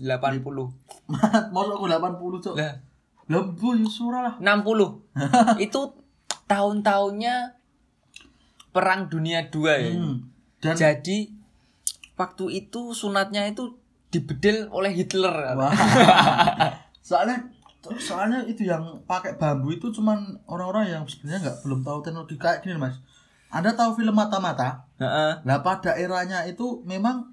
mau 1.53 1.63
aku 1.67 1.85
80 1.89 2.43
cok 2.43 2.53
Lah, 2.55 2.73
lembu 3.27 3.69
ya 3.77 3.87
surah 3.89 4.21
lah 4.21 4.35
60. 4.39 5.59
itu 5.65 5.81
tahun-tahunnya 6.45 7.35
Perang 8.73 9.09
Dunia 9.09 9.49
2 9.49 9.53
ya. 9.69 9.91
hmm. 9.93 10.15
dan 10.61 10.75
Jadi 10.77 11.29
waktu 12.17 12.45
itu 12.65 12.93
sunatnya 12.93 13.45
itu 13.49 13.77
dibedel 14.13 14.69
oleh 14.69 14.93
Hitler. 14.93 15.33
Wah. 15.57 15.73
soalnya 17.07 17.37
soalnya 17.99 18.39
itu 18.47 18.63
yang 18.63 19.03
pakai 19.03 19.35
bambu 19.35 19.75
itu 19.75 19.91
cuman 19.91 20.39
orang-orang 20.47 20.87
yang 20.87 21.03
sebenarnya 21.03 21.51
nggak 21.51 21.57
belum 21.67 21.79
tahu 21.83 21.99
teknologi 21.99 22.39
kayak 22.39 22.63
gini 22.63 22.79
mas 22.79 22.95
anda 23.53 23.77
tahu 23.77 24.01
film 24.01 24.17
mata-mata 24.17 24.89
Heeh. 24.97 25.45
nah 25.45 25.61
pada 25.61 25.93
eranya 25.93 26.41
itu 26.49 26.81
memang 26.83 27.29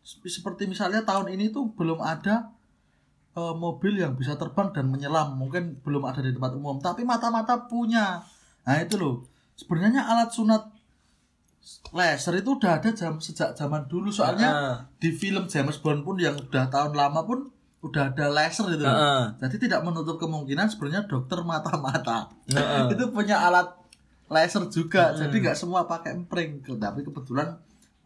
sep- 0.00 0.24
seperti 0.24 0.64
misalnya 0.64 1.04
tahun 1.04 1.28
ini 1.28 1.52
tuh 1.52 1.68
belum 1.76 2.00
ada 2.00 2.48
eh, 3.36 3.54
mobil 3.54 4.00
yang 4.00 4.16
bisa 4.16 4.34
terbang 4.40 4.72
dan 4.72 4.88
menyelam 4.88 5.36
mungkin 5.36 5.76
belum 5.84 6.08
ada 6.08 6.24
di 6.24 6.32
tempat 6.32 6.56
umum 6.56 6.80
tapi 6.80 7.04
mata-mata 7.04 7.68
punya 7.68 8.24
nah 8.64 8.76
itu 8.80 8.96
loh 8.96 9.28
sebenarnya 9.54 10.08
alat 10.08 10.32
sunat 10.32 10.62
laser 11.92 12.40
itu 12.40 12.56
udah 12.56 12.80
ada 12.80 12.90
jam 12.92 13.20
sejak 13.20 13.52
zaman 13.52 13.84
dulu 13.88 14.08
soalnya 14.08 14.48
Heeh. 14.48 14.76
di 15.00 15.10
film 15.12 15.44
James 15.48 15.76
Bond 15.80 16.04
pun 16.04 16.16
yang 16.16 16.36
udah 16.36 16.68
tahun 16.72 16.96
lama 16.96 17.24
pun 17.28 17.48
udah 17.78 18.10
ada 18.10 18.26
laser 18.26 18.66
gitu. 18.74 18.82
Heeh. 18.82 19.22
Jadi 19.38 19.68
tidak 19.68 19.86
menutup 19.86 20.18
kemungkinan 20.18 20.66
sebenarnya 20.66 21.06
dokter 21.06 21.38
mata-mata 21.44 22.26
Heeh. 22.50 22.88
itu 22.92 23.04
punya 23.12 23.38
alat 23.38 23.68
laser 24.28 24.64
juga. 24.68 25.12
Jadi 25.16 25.36
nggak 25.40 25.56
semua 25.58 25.84
pakai 25.88 26.16
empring. 26.16 26.64
Tapi 26.64 27.00
kebetulan 27.04 27.58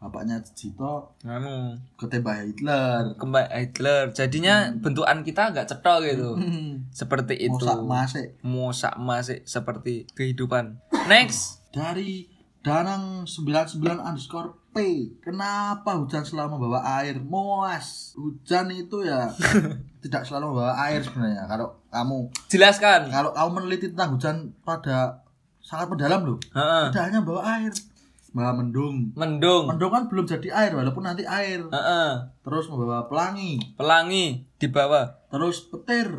bapaknya 0.03 0.43
Jito 0.51 1.15
Anu, 1.23 1.79
ketembak 1.95 2.43
Hitler. 2.43 3.15
kembali 3.15 3.47
Hitler. 3.55 4.11
Jadinya 4.11 4.75
bentukan 4.75 5.23
kita 5.23 5.55
agak 5.55 5.71
cetok 5.71 5.99
gitu. 6.03 6.29
Hmm. 6.35 6.91
Seperti 6.91 7.47
itu. 7.47 7.55
Mosak 7.55 7.79
masih 7.87 8.25
Mosak 8.43 8.95
masih 8.99 9.39
seperti 9.47 10.03
kehidupan. 10.11 10.83
Next. 11.07 11.63
dari 11.73 12.29
Danang 12.63 13.27
99 13.27 13.81
underscore 13.99 14.55
P 14.71 14.77
Kenapa 15.19 15.99
hujan 15.99 16.23
selalu 16.23 16.55
membawa 16.55 16.79
air? 17.01 17.19
Moas 17.19 18.15
Hujan 18.15 18.71
itu 18.71 19.03
ya 19.03 19.27
Tidak 20.03 20.23
selalu 20.23 20.55
membawa 20.55 20.73
air 20.87 21.03
sebenarnya 21.03 21.43
Kalau 21.43 21.75
kamu 21.91 22.31
Jelaskan. 22.47 23.11
Kalau 23.11 23.35
kamu 23.35 23.49
meneliti 23.51 23.91
tentang 23.91 24.15
hujan 24.15 24.35
pada 24.63 25.22
sangat 25.73 25.89
mendalam 25.89 26.21
loh 26.23 26.37
Heeh. 26.53 26.85
Tidak 26.93 27.03
hanya 27.03 27.19
bawa 27.19 27.41
air 27.57 27.73
Bawa 28.29 28.53
mendung 28.55 29.13
Mendung. 29.13 29.69
Mendung 29.69 29.89
kan 29.89 30.05
belum 30.05 30.25
jadi 30.25 30.49
air 30.49 30.71
walaupun 30.73 31.01
nanti 31.01 31.21
air 31.23 31.65
Heeh. 31.65 32.09
Terus 32.39 32.65
membawa 32.65 33.05
pelangi 33.05 33.57
Pelangi 33.73 34.45
di 34.53 34.67
bawah. 34.67 35.17
Terus 35.27 35.65
petir 35.65 36.09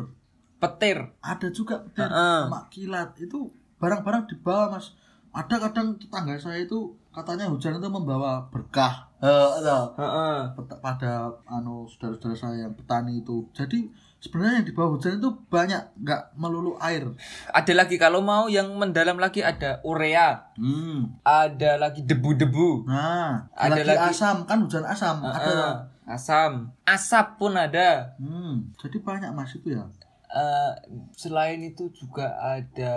Petir. 0.55 1.11
Ada 1.19 1.47
juga 1.49 1.79
petir 1.79 2.07
Heeh. 2.07 2.39
sama 2.47 2.67
kilat 2.67 3.15
Itu 3.15 3.51
barang-barang 3.77 4.27
di 4.27 4.35
bawah 4.37 4.75
mas 4.75 4.91
Ada 5.31 5.59
kadang 5.61 5.95
tetangga 5.95 6.35
saya 6.35 6.59
itu 6.59 6.91
Katanya 7.09 7.47
hujan 7.47 7.79
itu 7.79 7.87
membawa 7.87 8.43
berkah 8.47 9.07
Eh, 9.17 9.49
ada. 9.57 9.89
Heeh. 9.95 10.37
Peta- 10.53 10.77
pada 10.77 11.11
anu 11.47 11.87
saudara-saudara 11.87 12.35
saya 12.35 12.57
yang 12.63 12.75
petani 12.75 13.19
itu 13.19 13.47
jadi 13.51 13.87
sebenarnya 14.25 14.53
yang 14.57 14.65
di 14.65 14.73
bawah 14.73 14.91
hujan 14.91 15.15
itu 15.15 15.29
banyak 15.45 15.77
nggak 15.95 16.33
melulu 16.33 16.73
air 16.79 17.05
Ada 17.49 17.73
lagi 17.75 17.95
kalau 17.95 18.19
mau 18.19 18.45
yang 18.47 18.73
mendalam 18.73 19.15
lagi 19.15 19.39
ada 19.39 19.77
urea, 19.81 20.49
hmm. 20.55 21.21
ada 21.21 21.77
lagi 21.77 22.01
debu-debu, 22.01 22.83
nah 22.83 23.45
Ada 23.53 23.69
ada 23.71 23.83
lagi, 23.85 23.89
lagi- 23.93 24.09
asam 24.11 24.37
kan 24.43 24.57
hujan 24.59 24.81
asam 24.83 25.21
ada 25.21 25.37
Heeh, 25.37 25.73
asam, 26.07 26.51
asap 26.83 27.37
pun 27.37 27.53
ada. 27.53 28.17
hmm. 28.17 28.73
jadi 28.75 28.97
banyak 28.99 29.29
mas 29.29 29.53
itu 29.53 29.69
ya 29.71 29.85
Eh, 30.27 30.71
selain 31.15 31.63
itu 31.63 31.87
juga 31.89 32.27
ada 32.35 32.95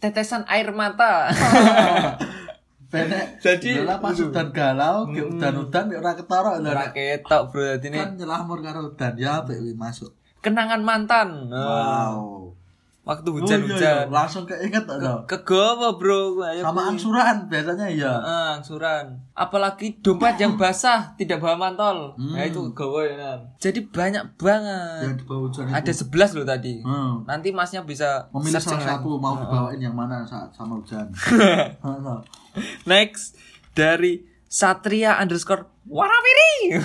tetesan 0.00 0.40
air 0.46 0.72
mata. 0.72 1.28
Benek 2.86 3.42
Jadi- 3.42 3.82
pas 3.84 4.16
udan 4.16 4.48
galau, 4.50 5.04
ke 5.10 5.20
udan-udan 5.20 5.84
nek 5.84 5.98
ora 5.98 6.12
ketara 6.14 6.52
lho. 6.56 6.70
Ora 6.70 6.86
ketok 6.88 7.42
bro 7.50 7.76
ini 7.76 7.98
Kan 7.98 8.16
nyelamur 8.16 8.62
karo 8.62 8.88
udan 8.88 9.12
ya 9.18 9.42
kuwi 9.42 9.74
masuk. 9.74 10.14
Kenangan 10.46 10.80
mantan. 10.80 11.28
Eh, 11.46 11.54
Wow. 11.56 12.34
Waktu 13.06 13.22
Oh, 13.22 13.30
iya, 13.30 13.38
hujan-hujan. 13.38 13.78
iya. 13.78 13.94
langsung 14.10 14.42
keinget 14.42 14.82
lho. 14.82 15.22
Kegawa 15.24 15.94
bro. 15.94 16.42
Ayo, 16.42 16.60
Sama 16.60 16.76
kuy. 16.76 16.86
angsuran 16.90 17.36
biasanya 17.46 17.86
iya. 17.86 18.12
Heeh, 18.12 18.46
angsuran. 18.58 19.04
Apalagi 19.30 19.86
dompet 20.02 20.36
yang 20.36 20.56
basah 20.56 21.14
tidak 21.14 21.38
bawa 21.38 21.54
mantol. 21.56 22.12
Hmm. 22.14 22.34
Nah 22.34 22.42
itu 22.42 22.58
kegawa 22.66 23.00
ya 23.00 23.14
kan. 23.14 23.38
Jadi 23.62 23.78
banyak 23.86 24.24
banget. 24.34 25.00
Yang 25.04 25.14
di 25.16 25.22
bawah 25.22 25.40
hujan 25.46 25.62
itu. 25.64 25.72
Ada 25.78 25.92
11 25.94 26.30
loh 26.34 26.44
tadi. 26.44 26.74
Hmm. 26.82 27.12
Nanti 27.22 27.48
masnya 27.54 27.80
bisa 27.82 28.26
Memilih 28.34 28.58
salah 28.58 28.82
satu 28.82 29.08
mau 29.16 29.38
dibawain 29.38 29.78
yang 29.78 29.94
mana 29.94 30.26
saat 30.26 30.50
sama 30.50 30.74
hujan. 30.74 31.06
Next 32.84 33.38
dari 33.70 34.26
Satria 34.48 35.14
underscore 35.14 35.70
Warawiri. 35.86 36.74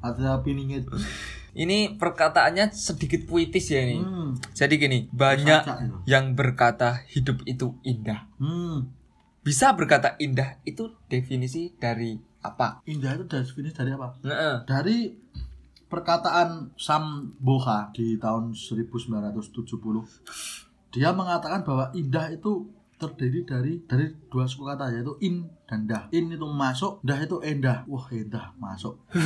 Ada 0.00 0.40
piningit. 0.40 0.86
Ini 1.58 1.98
perkataannya 1.98 2.70
sedikit 2.70 3.26
puitis 3.26 3.74
ya 3.74 3.82
ini. 3.82 3.98
Hmm. 3.98 4.38
Jadi 4.54 4.78
gini, 4.78 4.98
banyak 5.10 5.62
Saca 5.66 5.82
itu. 5.82 5.96
yang 6.06 6.38
berkata 6.38 7.02
hidup 7.10 7.42
itu 7.50 7.74
indah. 7.82 8.30
Hmm. 8.38 8.94
Bisa 9.42 9.74
berkata 9.74 10.14
indah 10.22 10.62
itu 10.62 10.94
definisi 11.10 11.74
dari 11.74 12.14
apa? 12.46 12.78
Indah 12.86 13.18
itu 13.18 13.26
definisi 13.26 13.74
dari 13.74 13.90
apa? 13.90 14.22
Heeh. 14.22 14.56
Dari 14.70 15.10
perkataan 15.90 16.78
Sam 16.78 17.34
Boha 17.42 17.90
di 17.90 18.14
tahun 18.20 18.54
1970 18.54 19.42
dia 20.92 21.12
mengatakan 21.12 21.64
bahwa 21.64 21.92
indah 21.92 22.32
itu 22.32 22.68
terdiri 22.98 23.46
dari 23.46 23.78
dari 23.86 24.10
dua 24.26 24.44
suku 24.44 24.66
kata 24.66 24.90
yaitu 24.90 25.14
in 25.22 25.46
dan 25.70 25.86
dah. 25.86 26.10
In 26.10 26.34
itu 26.34 26.44
masuk, 26.44 26.98
dah 27.06 27.16
itu 27.22 27.38
endah. 27.40 27.86
Wah, 27.86 28.04
endah 28.10 28.52
masuk. 28.58 28.98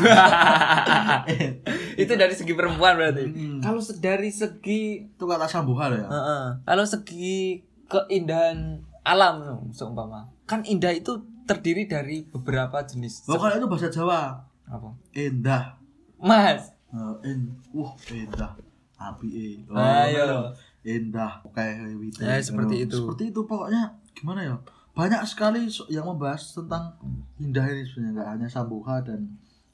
itu 2.03 2.13
dari 2.13 2.35
segi 2.37 2.53
perempuan 2.53 3.01
berarti. 3.01 3.25
Hmm. 3.25 3.59
Kalau 3.65 3.81
dari 3.99 4.29
segi 4.29 5.09
itu 5.09 5.25
kata 5.25 5.49
Sam 5.49 5.65
Boha 5.65 5.89
loh 5.89 5.99
ya. 5.99 6.09
Heeh. 6.13 6.45
kalau 6.69 6.85
segi 6.85 7.65
keindahan 7.89 8.85
alam 9.03 9.67
seumpama. 9.73 10.29
Kan 10.45 10.69
indah 10.69 10.93
itu 10.93 11.25
terdiri 11.49 11.89
dari 11.89 12.29
beberapa 12.29 12.85
jenis. 12.85 13.25
Oh, 13.27 13.41
kalau 13.41 13.57
itu 13.57 13.67
bahasa 13.67 13.91
Jawa, 13.91 14.45
Apa? 14.69 14.95
endah. 15.17 15.81
Mas. 16.23 16.71
Eh, 16.93 17.33
en, 17.33 17.51
wah, 17.75 17.97
endah. 18.13 18.55
Api 19.03 19.29
e. 19.35 19.49
Oh, 19.67 19.75
Ayo. 19.75 20.55
Endah, 20.83 21.43
kayak 21.55 21.95
wite. 21.95 22.19
Ya, 22.19 22.43
seperti 22.43 22.87
itu. 22.87 22.99
Seperti 22.99 23.31
itu 23.31 23.41
pokoknya 23.47 23.95
gimana 24.19 24.41
ya? 24.43 24.57
Banyak 24.93 25.23
sekali 25.25 25.71
yang 25.89 26.05
membahas 26.05 26.53
tentang 26.53 26.99
indah 27.41 27.65
ini 27.71 27.87
sebenarnya 27.87 28.13
nggak 28.19 28.29
hanya 28.37 28.49
Sambuha 28.51 29.01
dan 29.01 29.25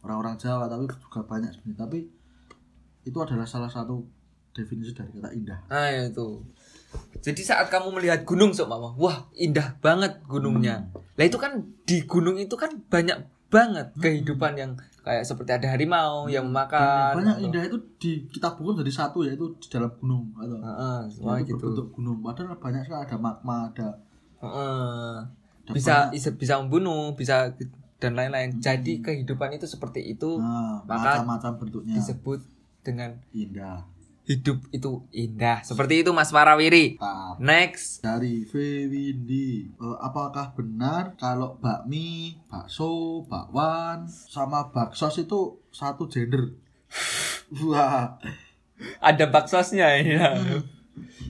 orang-orang 0.05 0.39
Jawa 0.39 0.71
tapi 0.71 0.85
juga 0.87 1.21
banyak 1.27 1.51
sebenarnya. 1.51 1.81
Tapi 1.89 1.99
itu 3.09 3.19
adalah 3.19 3.49
salah 3.49 3.73
satu 3.73 4.05
definisi 4.53 4.93
dari 4.93 5.11
kata 5.17 5.31
indah. 5.35 5.59
Nah 5.73 5.91
itu. 5.91 6.45
Jadi 7.19 7.41
saat 7.45 7.69
kamu 7.69 8.01
melihat 8.01 8.25
gunung 8.25 8.53
seumpama, 8.55 8.97
wah 8.97 9.29
indah 9.37 9.77
banget 9.81 10.23
gunungnya. 10.25 10.89
Lah 10.93 11.25
itu 11.25 11.37
kan 11.37 11.67
di 11.85 12.05
gunung 12.05 12.41
itu 12.41 12.55
kan 12.57 12.81
banyak 12.89 13.29
banget 13.49 13.97
kehidupan 13.97 14.53
yang 14.61 14.73
kayak 15.09 15.25
seperti 15.25 15.51
ada 15.51 15.67
harimau 15.67 16.29
yang 16.29 16.45
Dan 16.47 16.55
makan. 16.55 17.13
banyak 17.17 17.35
atau- 17.35 17.47
indah 17.47 17.63
itu 17.65 17.77
di 17.97 18.11
kita 18.29 18.49
bukan 18.53 18.79
jadi 18.79 18.93
satu 18.95 19.25
yaitu 19.25 19.49
di 19.57 19.67
dalam 19.67 19.89
gunung 19.97 20.29
atau 20.37 20.59
Heeh, 20.59 20.99
semua 21.09 21.35
itu 21.35 21.49
gitu. 21.49 21.57
berbentuk 21.59 21.89
gunung. 21.91 22.19
Padahal 22.21 22.53
banyak 22.55 22.83
sekali 22.83 23.01
ada 23.03 23.17
magma, 23.17 23.59
ada 23.67 23.89
Heeh. 24.39 25.13
ada 25.65 25.71
Bisa 25.73 25.95
banyak- 26.07 26.37
bisa 26.37 26.55
membunuh, 26.59 27.13
bisa 27.15 27.49
dan 27.97 28.13
lain-lain. 28.15 28.55
Jadi 28.59 29.01
kehidupan 29.01 29.51
itu 29.51 29.65
seperti 29.65 30.05
itu 30.07 30.37
nah, 30.37 30.79
maka 30.85 31.19
macam-macam 31.19 31.53
bentuknya 31.59 31.97
disebut 31.97 32.39
dengan 32.81 33.11
indah. 33.33 33.83
Hidup 34.29 34.61
itu 34.71 35.09
indah. 35.11 35.65
Seperti 35.65 36.05
itu 36.05 36.13
Mas 36.13 36.29
Warawiri. 36.29 37.01
Next. 37.41 38.05
dari 38.05 38.45
V 38.45 38.53
Windy 38.87 39.73
Eh, 39.73 39.97
apakah 39.99 40.53
benar 40.53 41.17
kalau 41.17 41.57
bakmi, 41.57 42.37
bakso, 42.45 43.25
bakwan 43.25 44.05
sama 44.05 44.69
baksos 44.69 45.17
itu 45.19 45.57
satu 45.73 46.05
gender? 46.07 46.53
Wah, 47.65 48.21
Ada 49.01 49.27
baksosnya 49.27 49.89
ya. 49.99 50.37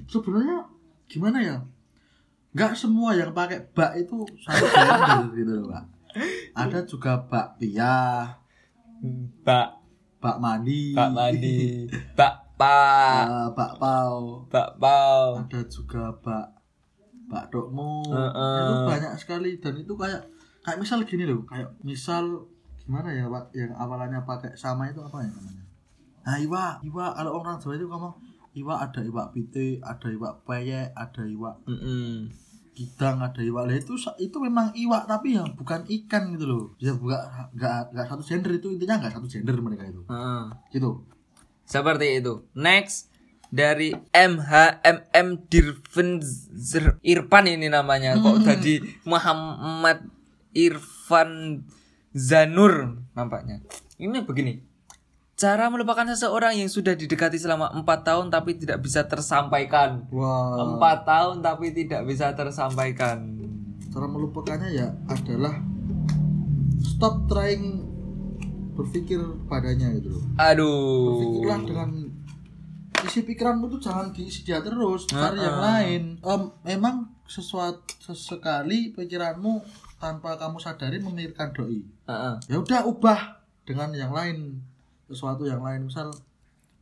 sebenarnya 0.04 0.66
gimana 1.06 1.38
ya? 1.38 1.56
Nggak 2.50 2.74
semua 2.74 3.14
yang 3.14 3.30
pakai 3.30 3.62
bak 3.70 3.94
itu 3.96 4.26
satu 4.42 4.64
gender 4.66 5.22
gitu 5.38 5.52
loh, 5.54 5.66
Pak. 5.70 5.84
Ada 6.52 6.82
juga 6.82 7.22
bak 7.22 7.62
pia, 7.62 8.26
Bak 9.46 9.78
bak 10.18 10.36
mandi, 10.42 10.90
Bak 10.90 11.14
mandi, 11.14 11.86
bak 12.18 12.37
pa, 12.58 12.82
eh, 13.24 13.48
bak 13.54 13.72
pau, 13.78 14.42
bak 14.50 14.70
pau. 14.82 15.38
ada 15.38 15.60
juga 15.70 16.10
bak 16.18 16.46
bak 17.30 17.44
dokmu. 17.54 18.02
Heeh. 18.10 18.58
itu 18.66 18.74
banyak 18.82 19.12
sekali 19.14 19.50
dan 19.62 19.78
itu 19.78 19.94
kayak 19.94 20.26
kayak 20.66 20.78
misal 20.82 20.98
gini 21.06 21.24
loh 21.24 21.46
kayak 21.46 21.70
misal 21.86 22.50
gimana 22.82 23.14
ya 23.14 23.30
pak? 23.30 23.54
Yang 23.54 23.72
awalannya 23.78 24.20
pakai 24.26 24.52
sama 24.58 24.90
itu 24.90 24.98
apa 24.98 25.22
ya 25.22 25.30
namanya? 25.30 25.64
Nah 26.26 26.36
iwa 26.42 26.64
iwa. 26.82 27.06
Kalau 27.14 27.30
orang 27.38 27.56
Jawa 27.62 27.74
itu 27.78 27.86
ngomong 27.86 28.14
iwa 28.58 28.74
ada 28.82 29.00
iwa 29.06 29.22
pite 29.30 29.78
ada 29.80 30.08
iwa 30.10 30.28
peyek 30.42 30.90
ada 30.98 31.22
iwa 31.22 31.52
Mm-mm. 31.68 32.26
gidang 32.74 33.22
ada 33.22 33.40
iwa. 33.44 33.68
Lah 33.68 33.76
itu 33.76 33.94
itu 34.18 34.36
memang 34.42 34.74
iwa 34.74 35.06
tapi 35.06 35.38
yang 35.38 35.52
bukan 35.54 35.86
ikan 35.86 36.34
gitu 36.34 36.44
loh. 36.48 36.64
Ya 36.82 36.96
bukan 36.96 37.20
nggak 37.54 37.94
nggak 37.94 38.06
satu 38.08 38.22
gender 38.24 38.50
itu 38.56 38.72
intinya 38.74 38.98
nggak 38.98 39.14
satu 39.14 39.28
gender 39.30 39.54
mereka 39.62 39.86
itu. 39.86 40.02
Heeh. 40.10 40.42
gitu 40.74 41.06
Seperti 41.68 42.24
itu. 42.24 42.48
Next 42.56 43.12
dari 43.52 43.92
MHMM 44.12 45.48
Dirvenzer 45.52 46.96
Irfan 47.04 47.44
ini 47.48 47.68
namanya 47.68 48.16
kok 48.20 48.44
jadi 48.44 48.80
Muhammad 49.04 50.08
Irfan 50.56 51.64
Zanur 52.16 53.04
nampaknya. 53.12 53.60
Ini 54.00 54.24
begini. 54.24 54.64
Cara 55.38 55.70
melupakan 55.70 56.02
seseorang 56.02 56.58
yang 56.58 56.66
sudah 56.66 56.98
didekati 56.98 57.38
selama 57.38 57.70
empat 57.70 58.02
tahun 58.02 58.26
tapi 58.32 58.58
tidak 58.58 58.82
bisa 58.82 59.06
tersampaikan. 59.06 60.08
wah 60.10 60.56
Empat 60.58 61.06
tahun 61.06 61.44
tapi 61.44 61.70
tidak 61.76 62.08
bisa 62.08 62.32
tersampaikan. 62.32 63.36
cara 63.88 64.04
melupakannya 64.04 64.68
ya 64.76 64.88
adalah 65.08 65.64
stop 66.84 67.24
trying 67.24 67.97
berpikir 68.78 69.18
padanya 69.50 69.90
gitu 69.98 70.14
loh. 70.14 70.24
Berpikirlah 71.18 71.58
Aduh. 71.58 71.66
dengan 71.66 71.90
isi 73.02 73.26
pikiranmu 73.26 73.66
tuh 73.66 73.80
jangan 73.82 74.14
diisi 74.14 74.46
dia 74.46 74.62
terus 74.62 75.10
cari 75.10 75.42
yang 75.42 75.58
lain. 75.58 76.02
Em, 76.22 76.42
memang 76.62 77.10
sesuatu 77.26 77.82
sesekali 77.98 78.94
pikiranmu 78.94 79.60
tanpa 79.98 80.38
kamu 80.38 80.62
sadari 80.62 81.02
memikirkan 81.02 81.50
doi? 81.50 81.82
Heeh. 82.06 82.34
ya 82.46 82.56
udah 82.62 82.80
ubah 82.86 83.20
dengan 83.66 83.90
yang 83.92 84.14
lain 84.14 84.62
sesuatu 85.10 85.42
yang 85.42 85.60
lain. 85.60 85.90
Misal 85.90 86.14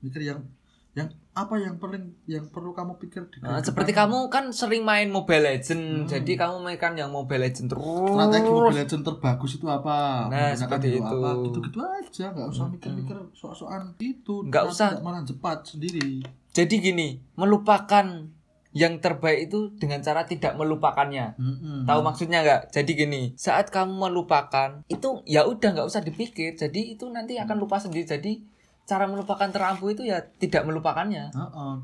mikir 0.04 0.20
yang 0.28 0.44
yang 0.92 1.08
apa 1.36 1.54
yang 1.54 1.76
paling 1.76 2.16
yang 2.24 2.48
perlu 2.48 2.72
kamu 2.72 2.96
pikir 2.96 3.28
di 3.28 3.38
Nah, 3.38 3.60
seperti 3.60 3.92
kamu 3.92 4.26
kan 4.26 4.48
sering 4.50 4.80
main 4.82 5.06
Mobile 5.06 5.44
Legend, 5.46 6.08
jadi 6.08 6.32
kamu 6.34 6.64
mainkan 6.64 6.96
yang 6.96 7.12
Mobile 7.12 7.44
Legend 7.44 7.68
terus. 7.68 8.08
strategi 8.08 8.48
Mobile 8.48 8.72
Legends 8.74 9.04
terbagus 9.04 9.52
itu 9.52 9.66
apa 9.66 9.96
Nah, 10.26 10.50
seperti 10.50 10.96
itu. 10.96 11.04
apa 11.04 11.28
gitu-gitu 11.42 11.78
aja 11.78 12.24
nggak 12.30 12.48
usah 12.48 12.66
mikir-mikir 12.66 13.16
sok-sokan 13.30 13.92
itu 13.98 14.34
Nggak 14.42 14.64
usah. 14.66 14.88
malah 14.98 15.20
cepat 15.22 15.68
sendiri 15.68 16.24
Jadi 16.50 16.74
gini, 16.80 17.08
melupakan 17.36 18.32
yang 18.72 18.96
terbaik 18.96 19.48
itu 19.48 19.72
dengan 19.74 20.00
cara 20.00 20.24
tidak 20.24 20.52
melupakannya. 20.52 21.36
Mm-mm. 21.36 21.84
Tahu 21.84 22.00
maksudnya 22.02 22.40
nggak? 22.40 22.62
Jadi 22.70 22.92
gini, 22.94 23.22
saat 23.34 23.68
kamu 23.68 23.92
melupakan 23.92 24.80
itu 24.86 25.20
ya 25.24 25.44
udah 25.44 25.68
nggak 25.70 25.84
usah 25.86 26.00
dipikir. 26.00 26.52
Jadi 26.54 26.92
itu 26.92 27.08
nanti 27.08 27.36
akan 27.36 27.56
lupa 27.56 27.76
sendiri. 27.76 28.04
Jadi 28.06 28.40
cara 28.86 29.04
melupakan 29.04 29.46
terampuh 29.46 29.90
itu 29.90 30.02
ya 30.02 30.22
tidak 30.36 30.62
melupakannya. 30.62 31.28
Heeh. 31.28 31.74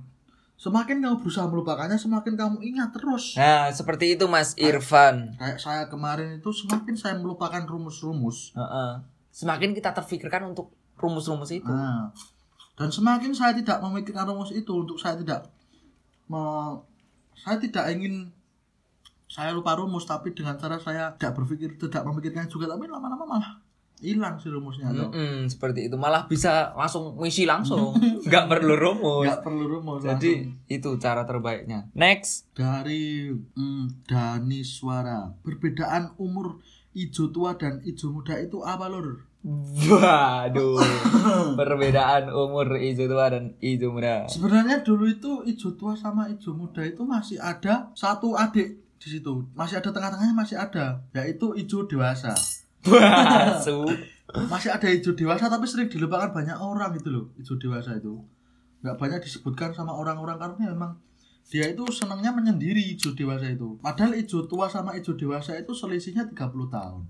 semakin 0.55 1.03
kamu 1.03 1.19
berusaha 1.19 1.43
melupakannya 1.45 1.99
semakin 1.99 2.33
kamu 2.33 2.63
ingat 2.63 2.95
terus 2.95 3.35
Nah, 3.35 3.67
seperti 3.69 4.15
itu 4.15 4.25
Mas 4.25 4.55
Irfan. 4.55 5.35
kayak 5.35 5.59
saya 5.59 5.83
kemarin 5.85 6.39
itu 6.39 6.49
semakin 6.49 6.95
saya 6.95 7.15
melupakan 7.15 7.59
rumus-rumus 7.61 8.55
Heeh. 8.55 9.03
Semakin 9.29 9.73
kita 9.73 9.91
terfikirkan 9.91 10.47
untuk 10.47 10.71
rumus-rumus 10.95 11.51
itu. 11.51 11.67
nah 11.67 12.15
dan 12.73 12.89
semakin 12.89 13.33
saya 13.33 13.53
tidak 13.53 13.79
memikirkan 13.81 14.23
rumus 14.25 14.49
itu 14.51 14.71
untuk 14.73 14.95
saya 14.97 15.15
tidak 15.15 15.51
me- 16.25 16.79
saya 17.35 17.59
tidak 17.59 17.85
ingin 17.91 18.31
saya 19.27 19.51
lupa 19.51 19.75
rumus 19.75 20.05
tapi 20.05 20.31
dengan 20.31 20.55
cara 20.55 20.77
saya 20.77 21.11
tidak 21.13 21.33
berpikir 21.35 21.75
tidak 21.75 22.05
memikirkan 22.05 22.47
juga 22.47 22.69
tapi 22.69 22.87
lama-lama 22.87 23.25
malah 23.27 23.53
hilang 24.03 24.35
sih 24.43 24.51
rumusnya 24.51 24.91
tuh 24.91 25.09
Mm-mm, 25.15 25.47
seperti 25.47 25.87
itu. 25.87 25.95
Malah 25.95 26.27
bisa 26.27 26.75
langsung 26.75 27.15
misi 27.17 27.47
langsung. 27.47 27.95
Nggak 28.29 28.51
perlu 28.51 28.75
rumus. 28.75 29.31
Nggak 29.31 29.43
perlu 29.47 29.65
rumus 29.71 30.03
jadi 30.03 30.33
langsung. 30.43 30.67
itu 30.67 30.91
cara 30.99 31.23
terbaiknya. 31.23 31.89
Next. 31.95 32.51
Dari 32.53 33.31
mm, 33.31 34.05
Dani 34.05 34.61
Suara. 34.67 35.31
Perbedaan 35.41 36.19
umur 36.19 36.59
ijo 36.93 37.31
tua 37.31 37.55
dan 37.55 37.81
ijo 37.87 38.11
muda 38.11 38.37
itu 38.43 38.61
apa 38.67 38.91
lur? 38.91 39.23
Waduh. 39.43 40.79
Perbedaan 41.59 42.31
umur 42.31 42.79
hijau 42.79 43.11
tua 43.11 43.27
dan 43.31 43.59
hijau 43.59 43.91
muda. 43.91 44.31
Sebenarnya 44.31 44.87
dulu 44.87 45.11
itu 45.11 45.43
ijo 45.47 45.75
tua 45.75 45.99
sama 45.99 46.31
ijo 46.31 46.55
muda 46.55 46.83
itu 46.87 47.03
masih 47.03 47.43
ada 47.43 47.91
satu 47.99 48.39
adik 48.39 48.79
di 49.03 49.09
situ. 49.19 49.51
Masih 49.59 49.83
ada 49.83 49.91
tengah-tengahnya 49.91 50.35
masih 50.35 50.59
ada 50.59 51.03
yaitu 51.11 51.59
ijo 51.59 51.91
dewasa 51.91 52.35
Basu. 52.83 53.87
masih 54.49 54.73
ada 54.73 54.89
hijau 54.89 55.13
dewasa 55.13 55.53
tapi 55.53 55.69
sering 55.69 55.93
dilupakan 55.93 56.33
banyak 56.33 56.57
orang 56.57 56.97
gitu 56.97 57.13
loh 57.13 57.25
hijau 57.37 57.61
dewasa 57.61 58.01
itu. 58.01 58.23
Nggak 58.81 58.97
banyak 58.99 59.21
disebutkan 59.23 59.71
sama 59.77 59.93
orang-orang 59.93 60.41
karena 60.41 60.73
memang 60.73 60.93
dia 61.53 61.69
itu 61.69 61.85
senangnya 61.93 62.33
menyendiri 62.33 62.81
hijau 62.81 63.13
dewasa 63.13 63.53
itu. 63.53 63.77
Padahal 63.85 64.17
hijau 64.17 64.49
tua 64.49 64.73
sama 64.73 64.97
hijau 64.97 65.13
dewasa 65.19 65.59
itu 65.61 65.77
selisihnya 65.77 66.25
30 66.33 66.49
tahun. 66.73 67.01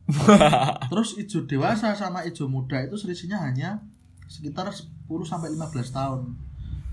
Terus 0.91 1.15
hijau 1.15 1.47
dewasa 1.47 1.95
sama 1.95 2.27
hijau 2.27 2.51
muda 2.51 2.83
itu 2.83 2.99
selisihnya 2.99 3.39
hanya 3.39 3.87
sekitar 4.27 4.67
10 4.73 4.89
sampai 5.23 5.55
15 5.55 5.95
tahun. 5.95 6.21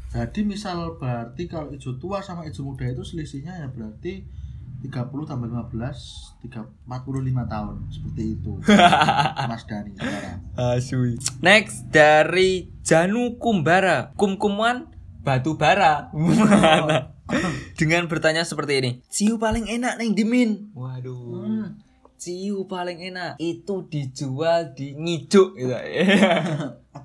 Jadi 0.09 0.41
misal 0.45 0.97
berarti 1.01 1.49
kalau 1.49 1.73
hijau 1.73 1.97
tua 1.97 2.21
sama 2.21 2.45
hijau 2.45 2.69
muda 2.69 2.85
itu 2.85 3.01
selisihnya 3.01 3.65
ya 3.65 3.67
berarti 3.73 4.29
30 4.79 5.11
tambah 5.27 5.47
15 5.47 6.39
tiga- 6.39 6.71
45 6.87 7.51
tahun 7.51 7.75
seperti 7.91 8.23
itu 8.39 8.51
Mas 9.51 9.63
Dani 9.67 9.91
sekarang 9.91 10.39
Asui. 10.55 11.19
Next 11.39 11.87
dari 11.91 12.71
Janu 12.83 13.35
Kumbara, 13.39 14.11
Kumkuman 14.15 14.87
Batu 15.19 15.59
Bara. 15.59 16.09
Dengan 17.79 18.09
bertanya 18.09 18.41
seperti 18.41 18.73
ini. 18.81 18.91
Ciu 19.05 19.37
paling 19.37 19.69
enak 19.69 20.01
neng 20.01 20.17
dimin. 20.17 20.73
Waduh. 20.73 21.45
Hmm. 21.45 21.67
Ciu 22.19 22.67
paling 22.67 22.99
enak 22.99 23.39
itu 23.39 23.87
dijual 23.87 24.75
di 24.75 24.91
ngijuk 24.91 25.55
gitu. 25.55 25.71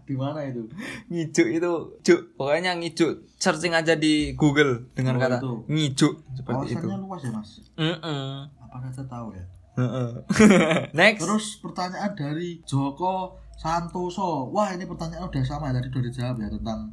di 0.04 0.14
mana 0.14 0.42
itu 0.42 0.66
ngijuk 1.06 1.46
itu 1.48 1.72
juk 2.02 2.20
pokoknya 2.34 2.74
ngijuk 2.74 3.22
searching 3.36 3.70
aja 3.70 3.94
di 3.94 4.34
Google 4.34 4.90
dengan 4.90 5.14
Oh, 5.14 5.20
kata 5.22 5.38
itu. 5.38 5.52
ngijuk 5.66 6.12
seperti 6.34 6.64
itu. 6.68 6.82
kawasannya 6.82 6.98
luas 7.00 7.20
ya 7.20 7.30
mas 7.30 7.50
Mm-mm. 7.72 8.28
apa 8.60 8.90
saya 8.90 9.06
tahu 9.06 9.28
ya. 9.32 9.44
Next. 10.92 11.20
terus 11.20 11.46
pertanyaan 11.58 12.12
dari 12.12 12.58
Joko 12.62 13.34
Santoso 13.54 14.50
wah 14.50 14.68
ini 14.68 14.82
pertanyaan 14.82 15.24
udah 15.24 15.42
sama 15.42 15.70
ya 15.70 15.78
tadi 15.78 15.88
udah 15.88 16.02
dijawab 16.04 16.36
ya 16.36 16.48
tentang 16.48 16.90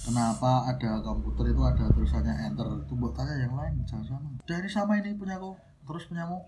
kenapa 0.00 0.52
ada 0.66 0.90
komputer 1.00 1.50
itu 1.50 1.60
ada 1.60 1.84
tulisannya 1.88 2.34
enter 2.46 2.66
itu 2.78 2.94
buat 2.94 3.12
tanya 3.12 3.36
yang 3.40 3.52
lain 3.52 3.74
jangan 3.84 4.06
sama 4.08 4.26
ini 4.40 4.68
sama 4.68 4.92
ini 4.96 5.10
punya 5.12 5.34
aku 5.34 5.50
terus 5.82 6.06
punyamu 6.06 6.38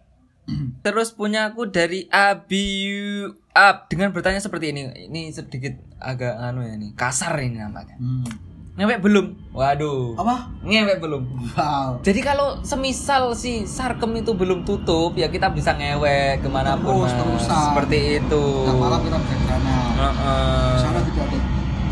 Terus 0.83 1.15
punya 1.15 1.55
aku 1.55 1.71
dari 1.71 2.11
Abiu 2.11 3.31
Up 3.53 3.87
dengan 3.87 4.11
bertanya 4.11 4.43
seperti 4.43 4.75
ini. 4.75 4.91
Ini 5.07 5.31
sedikit 5.31 5.77
agak 6.03 6.35
anu 6.41 6.67
ya 6.67 6.75
nih, 6.75 6.97
kasar 6.99 7.37
ini 7.39 7.63
namanya. 7.63 7.95
hmm. 8.01 8.51
Ngewek 8.73 9.05
belum? 9.05 9.53
Waduh. 9.53 10.17
apa 10.17 10.49
Ngewek 10.65 11.05
belum. 11.05 11.29
wow 11.53 12.01
Jadi 12.01 12.21
kalau 12.25 12.65
semisal 12.65 13.37
si 13.37 13.69
Sarkem 13.69 14.17
itu 14.17 14.33
belum 14.33 14.65
tutup 14.65 15.13
ya 15.13 15.29
kita 15.29 15.53
bisa 15.53 15.77
ngewek 15.77 16.41
ke 16.41 16.49
mana 16.49 16.81
pun 16.81 17.05
Terus, 17.05 17.13
Mas. 17.13 17.15
terusan. 17.21 17.65
Seperti 17.69 17.99
itu. 18.25 18.45
Nah, 18.65 18.75
malam 18.81 19.01
kita 19.05 19.19
sana 19.45 19.77
Heeh. 19.93 20.73
di 20.73 20.81
sana 20.81 20.99
tidak 21.05 21.25
ada 21.29 21.39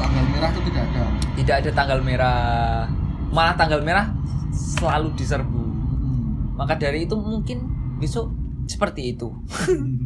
tanggal 0.01 0.25
merah 0.33 0.49
itu 0.49 0.61
tidak 0.73 0.83
ada 0.89 1.03
Tidak 1.37 1.57
ada 1.61 1.71
tanggal 1.77 1.99
merah. 2.01 2.89
Malah 3.29 3.55
tanggal 3.61 3.81
merah 3.85 4.07
selalu 4.51 5.13
diserbu. 5.21 5.61
Hmm. 5.61 6.57
Maka 6.57 6.81
dari 6.81 7.05
itu 7.05 7.13
mungkin 7.13 7.69
besok 8.01 8.33
seperti 8.71 9.19
itu. 9.19 9.35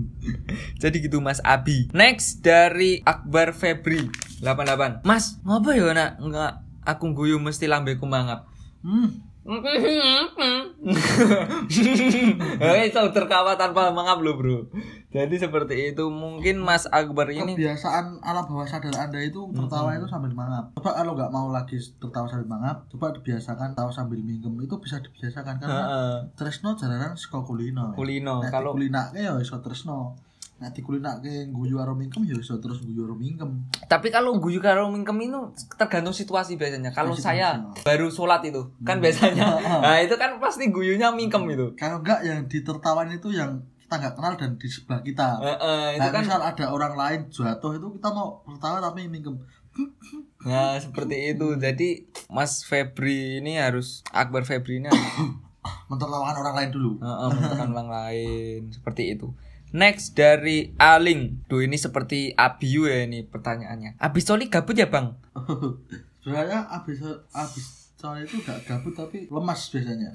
Jadi 0.82 1.04
gitu 1.04 1.20
Mas 1.20 1.44
Abi. 1.44 1.92
Next 1.92 2.40
dari 2.40 3.04
Akbar 3.04 3.52
Febri 3.52 4.08
88. 4.40 5.04
Mas, 5.04 5.36
ngapa 5.44 5.76
ya 5.76 5.92
nak 5.92 6.16
enggak 6.16 6.52
aku 6.84 7.12
guyu 7.12 7.36
mesti 7.36 7.68
lambeku 7.68 8.08
mangap. 8.08 8.48
Hmm. 8.80 9.20
Eh, 12.64 12.88
itu 12.88 13.00
tertawa 13.12 13.60
tanpa 13.60 13.92
mangap 13.92 14.24
loh, 14.24 14.40
Bro. 14.40 14.72
Jadi 15.14 15.38
seperti 15.38 15.94
itu 15.94 16.10
mungkin 16.10 16.58
Mas 16.58 16.90
Akbar 16.90 17.30
ini 17.30 17.54
kebiasaan 17.54 18.18
alam 18.18 18.50
bawah 18.50 18.66
sadar 18.66 18.90
anda 18.98 19.22
itu 19.22 19.46
tertawa 19.54 19.94
itu 19.94 20.10
sambil 20.10 20.34
mangap. 20.34 20.74
Coba 20.74 20.90
kalau 20.90 21.14
nggak 21.14 21.30
mau 21.30 21.54
lagi 21.54 21.78
tertawa 22.02 22.26
sambil 22.26 22.50
mangap 22.50 22.82
coba 22.90 23.14
dibiasakan 23.14 23.78
tawa 23.78 23.94
sambil 23.94 24.18
mingkem 24.18 24.50
itu 24.58 24.74
bisa 24.82 24.98
dibiasakan 24.98 25.62
karena 25.62 25.82
Heeh. 25.86 26.16
tresno 26.34 26.74
jalanan 26.74 27.14
saka 27.14 27.46
kulino. 27.46 27.94
Kulino 27.94 28.42
Nek 28.42 28.50
kalau 28.50 28.74
kulinake 28.74 29.22
ya 29.22 29.38
iso 29.38 29.62
tresno. 29.62 30.18
Nek 30.58 30.74
dikulinake 30.74 31.46
guyu 31.54 31.78
karo 31.78 31.94
mingkem 31.94 32.26
ya 32.26 32.34
iso 32.34 32.58
terus 32.58 32.82
guyu 32.82 33.06
karo 33.06 33.14
mingkem 33.14 33.70
tapi 33.86 34.10
kalau 34.10 34.34
guyu 34.42 34.58
karo 34.58 34.90
mingkem 34.90 35.14
itu 35.30 35.38
tergantung 35.78 36.10
situasi 36.10 36.58
biasanya. 36.58 36.90
Kalau 36.90 37.14
saya 37.14 37.62
baru 37.86 38.10
sholat 38.10 38.42
itu 38.50 38.66
kan 38.82 38.98
biasanya. 38.98 39.46
Nah, 39.78 40.02
itu 40.02 40.18
kan 40.18 40.42
pasti 40.42 40.74
guyunya 40.74 41.14
mingkem 41.14 41.46
itu. 41.54 41.70
kalau 41.78 42.02
enggak 42.02 42.26
yang 42.26 42.50
ditertawan 42.50 43.14
itu 43.14 43.30
yang 43.30 43.62
kita 43.84 43.94
nggak 44.00 44.14
kenal 44.16 44.34
dan 44.40 44.50
di 44.56 44.68
sebelah 44.68 45.00
kita 45.04 45.28
Heeh, 45.44 46.00
itu 46.00 46.08
nah, 46.08 46.10
kan 46.10 46.22
misal 46.24 46.40
ada 46.40 46.64
orang 46.72 46.94
lain 46.96 47.20
jatuh 47.28 47.72
itu 47.76 47.86
kita 48.00 48.08
mau 48.10 48.40
tertawa 48.48 48.80
tapi 48.80 49.06
mingkem 49.06 49.36
Nah, 50.44 50.78
seperti 50.78 51.34
itu. 51.34 51.58
Jadi 51.58 52.06
Mas 52.30 52.62
Febri 52.62 53.42
ini 53.42 53.58
harus 53.58 54.06
Akbar 54.14 54.46
Febri 54.46 54.78
ini 54.78 54.86
mentertawakan 55.90 56.36
orang 56.46 56.54
lain 56.54 56.70
dulu 56.70 56.90
heeh, 57.00 57.28
menekan 57.34 57.74
orang 57.74 57.90
lain 57.90 58.60
seperti 58.70 59.18
itu. 59.18 59.34
Next 59.74 60.14
dari 60.14 60.70
Aling. 60.78 61.50
Duh 61.50 61.66
ini 61.66 61.74
seperti 61.74 62.30
Abiu 62.38 62.86
ya 62.86 63.02
ini 63.02 63.26
pertanyaannya. 63.26 63.98
Abis 63.98 64.30
Soli 64.30 64.46
gabut 64.46 64.78
ya 64.78 64.86
bang? 64.86 65.18
sebenarnya 66.22 66.64
abis 66.70 67.04
abis 67.34 67.83
soalnya 68.04 68.28
itu 68.28 68.36
gak 68.44 68.60
gabut 68.68 68.92
tapi 68.92 69.24
lemas 69.32 69.60
biasanya. 69.72 70.12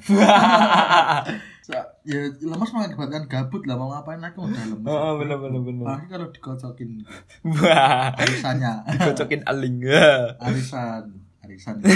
Sa- 1.66 1.90
ya 2.06 2.22
lemas 2.38 2.70
mengakibatkan 2.70 3.26
gabut 3.26 3.66
lah 3.66 3.82
mau 3.82 3.90
ngapain 3.90 4.22
aku 4.22 4.46
udah 4.46 4.66
lemas. 4.70 4.86
Oh 4.86 5.18
bener 5.18 5.38
bener 5.42 5.62
bener. 5.66 5.86
apalagi 5.90 6.08
kalau 6.14 6.28
dikocokin 6.30 6.92
arisannya. 8.14 8.74
Kocokin 9.10 9.42
Aling. 9.50 9.82
arisan. 10.46 11.18
Arisan. 11.42 11.82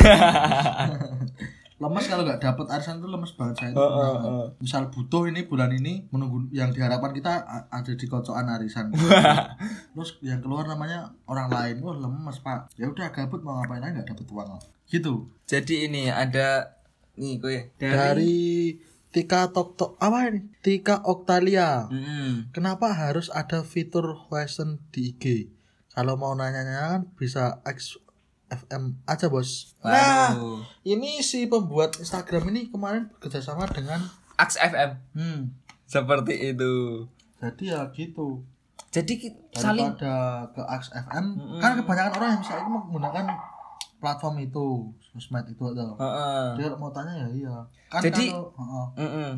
Lemas 1.84 2.06
kalau 2.08 2.24
nggak 2.24 2.40
dapet 2.40 2.66
arisan 2.72 3.04
itu 3.04 3.12
lemes 3.12 3.36
banget 3.36 3.56
saya 3.60 3.70
itu 3.76 3.82
Oh, 3.82 3.92
oh, 3.92 4.16
oh. 4.24 4.46
misal 4.64 4.88
butuh 4.88 5.28
ini 5.28 5.44
bulan 5.52 5.68
ini 5.68 6.08
menunggu 6.16 6.48
yang 6.56 6.72
diharapkan 6.72 7.12
kita 7.12 7.44
ada 7.68 7.92
di 7.92 8.06
kocokan 8.08 8.48
arisan. 8.56 8.88
Terus 9.92 10.16
yang 10.24 10.40
keluar 10.40 10.64
namanya 10.64 11.12
orang 11.28 11.52
lain. 11.52 11.76
Wah 11.84 11.98
lemes 12.00 12.40
pak. 12.40 12.72
Ya 12.80 12.88
udah 12.88 13.12
gabut 13.12 13.44
mau 13.44 13.60
ngapain 13.60 13.84
aja 13.84 14.00
nggak 14.00 14.16
dapet 14.16 14.26
uang 14.32 14.50
gitu 14.94 15.26
Jadi 15.44 15.88
ini 15.88 16.08
ada 16.08 16.78
nih 17.14 17.34
gue 17.36 17.58
dari 17.76 18.78
Tika 19.10 19.46
Tok 19.48 19.70
Tok 19.74 19.92
apa 19.98 20.26
ini 20.28 20.50
Tika 20.60 21.02
Oktalia 21.04 21.86
Mm-mm. 21.86 22.50
kenapa 22.50 22.90
harus 22.90 23.30
ada 23.30 23.62
fitur 23.62 24.18
question 24.24 24.78
di 24.90 25.12
IG 25.12 25.54
kalau 25.90 26.14
mau 26.14 26.34
nanya-nanya 26.34 26.90
kan 26.92 27.02
bisa 27.14 27.62
X 27.64 28.02
FM 28.48 28.98
aja 29.04 29.28
bos 29.28 29.78
nah 29.80 30.34
Waduh. 30.34 30.62
ini 30.84 31.22
si 31.22 31.46
pembuat 31.46 31.98
Instagram 31.98 32.50
ini 32.50 32.68
kemarin 32.68 33.10
bekerja 33.12 33.42
sama 33.44 33.66
dengan 33.68 34.02
Aks 34.36 34.58
FM 34.58 34.92
hmm 35.14 35.40
seperti 35.86 36.50
itu. 36.50 37.06
jadi 37.38 37.64
ya 37.68 37.82
gitu 37.92 38.42
Jadi 38.90 39.14
ki- 39.16 39.38
saling 39.52 39.94
daripada 39.94 40.50
ke 40.50 40.62
X 40.72 40.90
FM 40.90 41.26
Mm-mm. 41.36 41.60
kan 41.60 41.78
kebanyakan 41.78 42.14
orang 42.16 42.30
yang 42.32 42.42
misalnya 42.42 42.66
menggunakan 42.68 43.26
platform 44.04 44.36
itu 44.44 44.92
sosmed 45.02 45.48
itu 45.48 45.64
atau 45.64 45.96
Heeh. 45.96 46.60
dia 46.60 46.68
kalau 46.68 46.78
mau 46.78 46.92
tanya 46.92 47.16
ya 47.16 47.28
iya 47.32 47.56
kan 47.88 48.04
Jadi- 48.04 48.30
kalau 48.30 48.52
heeh. 48.52 48.88
Mm-mm. 49.00 49.30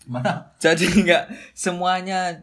gimana 0.00 0.32
Jadi 0.64 0.86
nggak 1.04 1.24
semuanya 1.52 2.40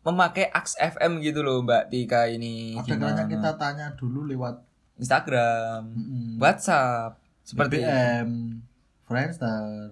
memakai 0.00 0.46
Aks 0.46 0.76
FM 0.76 1.18
gitu 1.18 1.40
loh 1.40 1.58
Mbak 1.60 1.88
Tika 1.88 2.28
ini. 2.28 2.76
ada 2.76 2.94
kalanya 2.94 3.24
kita 3.24 3.50
tanya 3.56 3.86
dulu 3.94 4.28
lewat 4.28 4.60
Instagram, 4.94 5.90
mm, 5.90 6.38
WhatsApp, 6.38 7.18
seperti 7.42 7.82
BBM, 7.82 8.62
Friendster, 9.02 9.90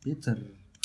Twitter. 0.00 0.38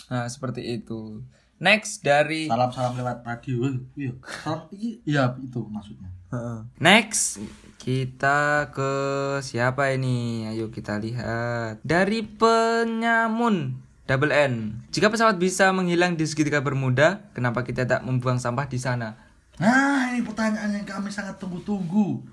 Nah, 0.09 0.27
seperti 0.27 0.61
itu. 0.73 1.23
Next 1.57 2.03
dari 2.03 2.51
Salam-salam 2.51 2.99
lewat 2.99 3.23
radio. 3.23 3.71
Iya. 3.95 4.11
Salam 4.43 4.67
iya 5.07 5.31
itu 5.37 5.63
maksudnya. 5.63 6.11
Next 6.81 7.41
kita 7.83 8.71
ke 8.71 8.93
siapa 9.43 9.91
ini? 9.91 10.47
Ayo 10.47 10.71
kita 10.71 10.95
lihat 10.97 11.83
dari 11.83 12.23
penyamun 12.23 13.75
double 14.07 14.31
N. 14.31 14.83
Jika 14.91 15.11
pesawat 15.11 15.39
bisa 15.39 15.71
menghilang 15.75 16.15
di 16.15 16.23
segitiga 16.27 16.63
Bermuda, 16.63 17.27
kenapa 17.35 17.63
kita 17.63 17.87
tak 17.87 18.03
membuang 18.03 18.39
sampah 18.39 18.67
di 18.67 18.79
sana? 18.79 19.15
Nah, 19.59 20.11
ini 20.11 20.25
pertanyaan 20.25 20.73
yang 20.73 20.87
kami 20.87 21.13
sangat 21.13 21.37
tunggu-tunggu. 21.37 22.23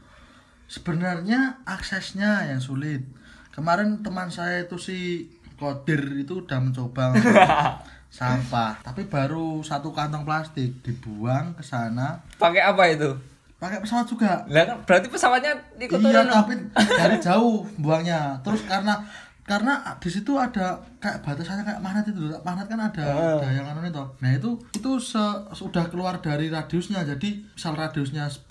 Sebenarnya 0.70 1.60
aksesnya 1.66 2.46
yang 2.46 2.62
sulit. 2.62 3.02
Kemarin 3.50 4.06
teman 4.06 4.30
saya 4.30 4.64
itu 4.64 4.78
si 4.78 5.28
Kodir 5.58 6.00
itu 6.16 6.46
udah 6.46 6.58
mencoba 6.62 7.12
sampah, 8.22 8.80
tapi 8.80 9.04
baru 9.04 9.60
satu 9.60 9.92
kantong 9.92 10.24
plastik 10.24 10.80
dibuang 10.80 11.52
ke 11.58 11.62
sana. 11.66 12.24
Pakai 12.40 12.62
apa 12.64 12.88
itu? 12.88 13.12
Pakai 13.60 13.78
pesawat 13.78 14.08
juga. 14.08 14.40
Lah 14.48 14.64
kan 14.64 14.76
berarti 14.82 15.06
pesawatnya 15.06 15.52
ikut 15.78 16.00
Iya, 16.00 16.24
turun. 16.24 16.26
tapi 16.26 16.54
dari 17.00 17.16
jauh 17.20 17.60
buangnya. 17.76 18.40
Terus 18.40 18.64
karena 18.64 18.96
karena 19.42 19.74
di 19.98 20.06
situ 20.06 20.30
ada 20.32 20.78
kayak 20.96 21.20
batasannya 21.20 21.64
kayak 21.64 21.80
magnet 21.80 22.06
itu. 22.06 22.22
Magnet 22.40 22.66
kan 22.66 22.80
ada 22.80 23.02
ada 23.36 23.48
yang 23.50 23.66
anu 23.66 23.82
itu. 23.82 24.04
Nah 24.16 24.30
itu 24.30 24.50
itu 24.72 24.90
se- 24.96 25.18
sudah 25.52 25.84
keluar 25.86 26.16
dari 26.18 26.46
radiusnya. 26.46 27.02
Jadi 27.02 27.50
misal 27.50 27.74
radiusnya 27.74 28.30
10 28.30 28.46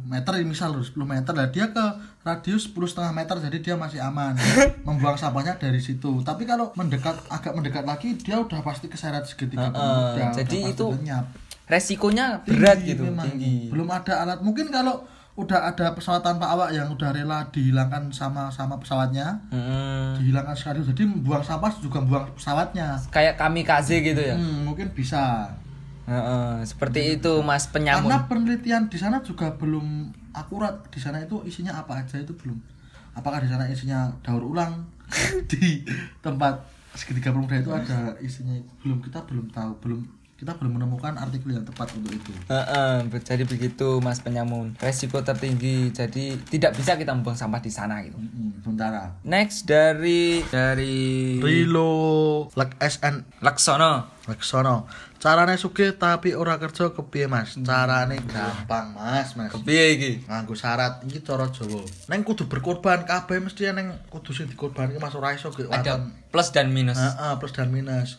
meter 0.00 0.32
misal 0.40 0.72
10 0.72 0.86
meter 1.04 1.32
lah 1.34 1.50
dia 1.50 1.68
ke 1.68 1.84
radius 2.22 2.70
10 2.70 2.78
setengah 2.86 3.12
meter 3.12 3.36
jadi 3.42 3.58
dia 3.60 3.74
masih 3.74 4.00
aman. 4.00 4.38
Membuang 4.86 5.18
sampahnya 5.18 5.58
dari 5.58 5.82
situ. 5.82 6.22
Tapi 6.22 6.46
kalau 6.46 6.70
mendekat 6.72 7.18
agak 7.26 7.52
mendekat 7.52 7.82
lagi 7.82 8.14
dia 8.14 8.38
udah 8.38 8.62
pasti 8.62 8.86
keseret 8.86 9.26
segitiga 9.26 9.68
Bermuda, 9.68 10.14
udah 10.14 10.28
jadi 10.32 10.56
itu 10.70 10.86
lenyap 10.94 11.26
Resikonya 11.70 12.42
berat 12.42 12.76
Tinggi 12.76 12.90
gitu, 12.90 13.02
memang. 13.06 13.26
tinggi. 13.26 13.70
belum 13.70 13.88
ada 13.88 14.12
alat 14.20 14.38
mungkin 14.40 14.68
kalau 14.68 15.06
udah 15.32 15.70
ada 15.70 15.94
pesawat 15.94 16.20
tanpa 16.20 16.50
awak 16.50 16.68
yang 16.70 16.90
udah 16.90 17.10
rela 17.10 17.46
dihilangkan 17.48 18.10
sama 18.10 18.50
sama 18.50 18.76
pesawatnya 18.76 19.38
Mm-mm. 19.48 20.18
dihilangkan 20.18 20.52
sekali 20.52 20.82
jadi 20.84 21.00
buang 21.16 21.40
sampah 21.40 21.70
juga 21.72 22.02
buang 22.02 22.26
pesawatnya 22.34 22.98
Kayak 23.08 23.38
kamikaze 23.38 24.02
gitu 24.02 24.20
ya. 24.20 24.34
hmm, 24.34 24.66
mungkin 24.66 24.90
bisa 24.90 25.48
Heeh, 26.04 26.66
seperti 26.66 27.16
itu 27.16 27.38
Mas 27.40 27.64
penyamun. 27.64 28.04
karena 28.04 28.26
penelitian 28.26 28.82
di 28.84 28.98
sana 28.98 29.22
juga 29.22 29.54
belum 29.54 30.10
akurat 30.32 30.82
di 30.90 30.98
sana 30.98 31.22
itu 31.22 31.38
isinya 31.42 31.78
apa 31.78 31.94
aja 31.96 32.18
itu 32.18 32.34
belum 32.34 32.58
apakah 33.12 33.38
di 33.38 33.46
sana 33.46 33.64
isinya 33.64 34.10
daur 34.20 34.42
ulang 34.44 34.82
di 35.46 35.86
tempat 36.18 36.58
segitiga 36.92 37.30
pemuda 37.30 37.54
itu 37.56 37.70
ada 37.70 38.18
isinya 38.18 38.52
belum 38.82 38.98
kita 39.00 39.22
belum 39.22 39.46
tahu 39.48 39.70
belum 39.80 40.00
kita 40.40 40.56
belum 40.56 40.80
menemukan 40.80 41.20
artikel 41.20 41.52
yang 41.52 41.68
tepat 41.68 41.92
untuk 41.92 42.16
itu 42.16 42.32
Heeh, 42.48 43.04
jadi 43.20 43.44
begitu 43.44 44.00
Mas 44.00 44.24
penyamun. 44.24 44.72
Resiko 44.80 45.20
tertinggi. 45.20 45.92
Jadi 45.92 46.40
tidak 46.48 46.80
bisa 46.80 46.96
kita 46.96 47.12
membuang 47.12 47.36
sampah 47.36 47.60
di 47.60 47.68
sana 47.68 48.00
gitu. 48.00 48.16
hmm, 48.16 48.64
sementara 48.64 49.20
Next 49.20 49.68
dari 49.68 50.40
dari 50.48 51.36
Rilo 51.44 52.48
Lek 52.56 52.72
SN 52.80 53.44
Laksono. 53.44 54.16
Leksono 54.24 54.88
carane 55.20 55.60
sugih 55.60 56.00
tapi 56.00 56.32
ora 56.32 56.56
kerja 56.56 56.96
kepiye 56.96 57.28
Mas 57.28 57.52
carane 57.60 58.16
gampang 58.24 58.96
Mas 58.96 59.36
Mas 59.36 59.52
Kepiye 59.52 60.00
iki? 60.00 60.12
nganggo 60.24 60.56
syarat 60.56 61.04
iki 61.04 61.20
cara 61.20 61.44
Jawa 61.52 61.84
neng 62.08 62.24
kudu 62.24 62.48
berkorban 62.48 63.04
kabeh 63.04 63.36
mesti 63.36 63.68
neng 63.76 63.92
kudu 64.08 64.32
sing 64.32 64.48
dikorbanke 64.48 64.96
Mas 64.96 65.12
ora 65.12 65.36
iso 65.36 65.52
Ada 65.52 66.08
plus 66.32 66.54
dan 66.56 66.72
minus. 66.72 66.96
Heeh, 66.96 67.32
plus 67.36 67.52
dan 67.52 67.68
minus 67.68 68.16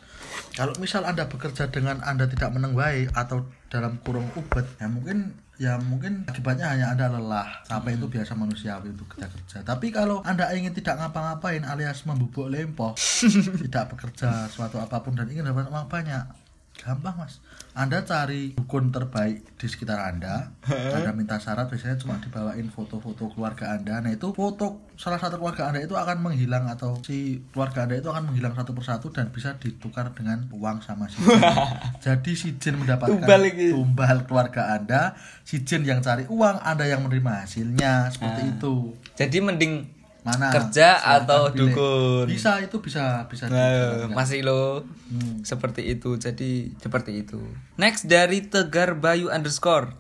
kalau 0.52 0.76
misal 0.84 1.08
Anda 1.08 1.32
bekerja 1.32 1.72
dengan 1.72 2.04
Anda 2.04 2.28
tidak 2.28 2.52
menang 2.52 2.76
baik 2.76 3.16
atau 3.16 3.48
dalam 3.72 4.04
kurung 4.04 4.28
ubet 4.36 4.68
ya 4.84 4.92
mungkin 4.92 5.32
ya 5.62 5.78
mungkin 5.78 6.26
akibatnya 6.26 6.74
hanya 6.74 6.92
Anda 6.92 7.08
lelah. 7.14 7.64
Sampai 7.70 7.96
itu 7.96 8.10
biasa 8.10 8.34
manusiawi 8.34 8.92
itu 8.92 9.06
kerja 9.06 9.30
kerja. 9.30 9.58
Tapi 9.62 9.94
kalau 9.94 10.20
Anda 10.26 10.50
ingin 10.52 10.74
tidak 10.74 11.00
ngapa-ngapain 11.00 11.64
alias 11.64 12.04
membubuk 12.04 12.50
lempoh 12.50 12.98
tidak 13.64 13.96
bekerja 13.96 14.50
suatu 14.50 14.82
apa 14.82 15.00
pun 15.06 15.16
dan 15.16 15.30
ingin 15.30 15.48
dapat 15.48 15.70
uang 15.70 15.88
banyak 15.88 16.41
gampang 16.82 17.14
mas. 17.14 17.38
Anda 17.78 18.02
cari 18.04 18.58
dukun 18.58 18.90
terbaik 18.90 19.56
di 19.56 19.68
sekitar 19.70 20.02
anda 20.12 20.52
anda 20.68 21.14
minta 21.14 21.38
syarat 21.38 21.70
biasanya 21.70 21.96
cuma 22.02 22.18
dibawain 22.20 22.68
foto-foto 22.74 23.30
keluarga 23.32 23.78
anda. 23.78 24.02
Nah 24.02 24.12
itu 24.12 24.34
foto 24.34 24.92
salah 24.98 25.22
satu 25.22 25.38
keluarga 25.38 25.70
anda 25.70 25.80
itu 25.80 25.94
akan 25.94 26.20
menghilang 26.26 26.68
atau 26.68 26.98
si 27.06 27.46
keluarga 27.54 27.86
anda 27.86 28.02
itu 28.02 28.10
akan 28.10 28.34
menghilang 28.34 28.58
satu 28.58 28.74
persatu 28.74 29.14
dan 29.14 29.30
bisa 29.30 29.56
ditukar 29.62 30.10
dengan 30.18 30.50
uang 30.50 30.82
sama 30.82 31.06
si 31.08 31.22
jin. 31.22 31.40
Jadi 32.06 32.32
si 32.34 32.50
jin 32.58 32.82
mendapatkan 32.82 33.14
Tumbal 33.14 33.54
tumbal 33.54 34.18
keluarga 34.26 34.76
anda. 34.76 35.14
Si 35.46 35.62
jin 35.62 35.86
yang 35.86 36.02
cari 36.02 36.26
uang 36.28 36.60
anda 36.66 36.90
yang 36.90 37.06
menerima 37.06 37.46
hasilnya. 37.46 38.10
Seperti 38.10 38.58
itu. 38.58 38.98
Jadi 39.16 39.38
mending 39.38 40.01
mana 40.22 40.50
Kerja 40.50 40.96
Silahkan 40.96 41.18
atau 41.20 41.42
pilih. 41.50 41.74
dukun? 41.74 42.26
bisa 42.28 42.52
itu 42.58 42.78
bisa 42.78 43.26
bisa 43.26 43.46
Nah, 43.48 44.06
masih 44.08 44.42
lo 44.42 44.86
Hmm. 45.08 45.42
seperti 45.42 45.90
itu. 45.90 46.16
Jadi 46.16 46.72
seperti 46.78 47.20
itu. 47.20 47.42
Next 47.76 48.06
dari 48.06 48.40
Tegar 48.42 48.94
Bayu 48.94 49.28
underscore. 49.28 49.92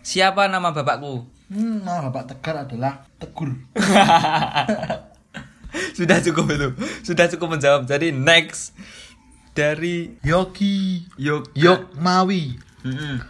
Siapa 0.00 0.46
nama 0.46 0.72
bapakku? 0.72 1.28
Hmm, 1.46 1.80
nama 1.80 2.04
Bapak 2.04 2.28
Tegar 2.30 2.64
adalah 2.64 3.04
Tegur. 3.16 3.56
Sudah 5.94 6.18
cukup 6.20 6.44
itu. 6.50 6.68
Sudah 7.02 7.28
cukup 7.28 7.54
menjawab. 7.54 7.84
Jadi 7.84 8.10
next 8.10 8.72
dari 9.52 10.16
Yogi 10.20 11.04
Yok. 11.16 11.52
Yok 11.52 11.80
Mawi. 11.94 12.56
Mm-mm. 12.82 13.20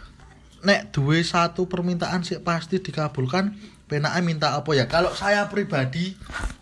Nek 0.63 0.91
duwe 0.91 1.23
satu 1.23 1.67
permintaan 1.71 2.23
sih 2.25 2.39
pasti 2.43 2.79
dikabulkan. 2.83 3.55
Penake 3.89 4.21
minta 4.21 4.53
apa 4.53 4.69
ya? 4.77 4.85
Kalau 4.85 5.09
saya 5.17 5.49
pribadi, 5.49 6.13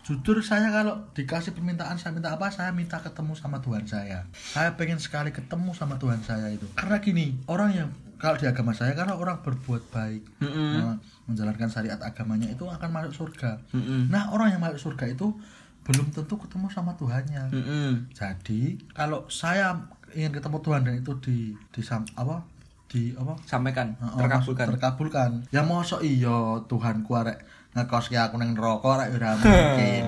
jujur 0.08 0.40
saya 0.40 0.72
kalau 0.72 1.12
dikasih 1.12 1.52
permintaan 1.52 2.00
saya 2.00 2.16
minta 2.16 2.32
apa? 2.32 2.48
Saya 2.56 2.72
minta 2.72 3.04
ketemu 3.04 3.36
sama 3.36 3.60
Tuhan 3.60 3.84
saya. 3.84 4.24
Saya 4.32 4.80
pengen 4.80 4.96
sekali 4.96 5.36
ketemu 5.36 5.76
sama 5.76 6.00
Tuhan 6.00 6.24
saya 6.24 6.48
itu. 6.48 6.64
Karena 6.80 7.04
gini, 7.04 7.36
orang 7.52 7.76
yang 7.76 7.90
kalau 8.16 8.40
di 8.40 8.48
agama 8.48 8.72
saya 8.72 8.96
karena 8.96 9.20
orang 9.20 9.44
berbuat 9.44 9.92
baik, 9.92 10.24
Mm-mm. 10.40 10.72
nah, 10.80 10.96
menjalankan 11.28 11.68
syariat 11.68 12.00
agamanya 12.00 12.48
itu 12.48 12.64
akan 12.64 12.90
masuk 12.96 13.14
surga. 13.28 13.60
Mm-mm. 13.76 14.08
Nah, 14.08 14.32
orang 14.32 14.56
yang 14.56 14.64
masuk 14.64 14.88
surga 14.88 15.12
itu 15.12 15.36
belum 15.84 16.16
tentu 16.16 16.40
ketemu 16.40 16.72
sama 16.72 16.96
Tuhannya. 16.96 17.44
Mm-mm. 17.52 17.92
Jadi 18.16 18.88
kalau 18.96 19.28
saya 19.28 19.84
ingin 20.16 20.32
ketemu 20.32 20.58
Tuhan 20.64 20.82
dan 20.88 20.96
itu 20.96 21.12
di 21.20 21.38
di 21.76 21.82
apa 22.16 22.42
di 22.88 23.12
apa 23.14 23.36
Sampaikan. 23.44 23.94
Heeh, 24.00 24.16
Terkabulkan. 24.18 24.66
terkabulkan. 24.72 25.32
Ya 25.52 25.62
mosok 25.62 26.00
iya 26.02 26.64
Tuhanku 26.66 27.12
arek 27.14 27.44
ngekos 27.76 28.10
ki 28.10 28.18
aku 28.18 28.40
ning 28.42 28.56
neraka 28.58 28.88
arek 28.98 29.20
ora 29.20 29.36
mungkin. 29.38 30.06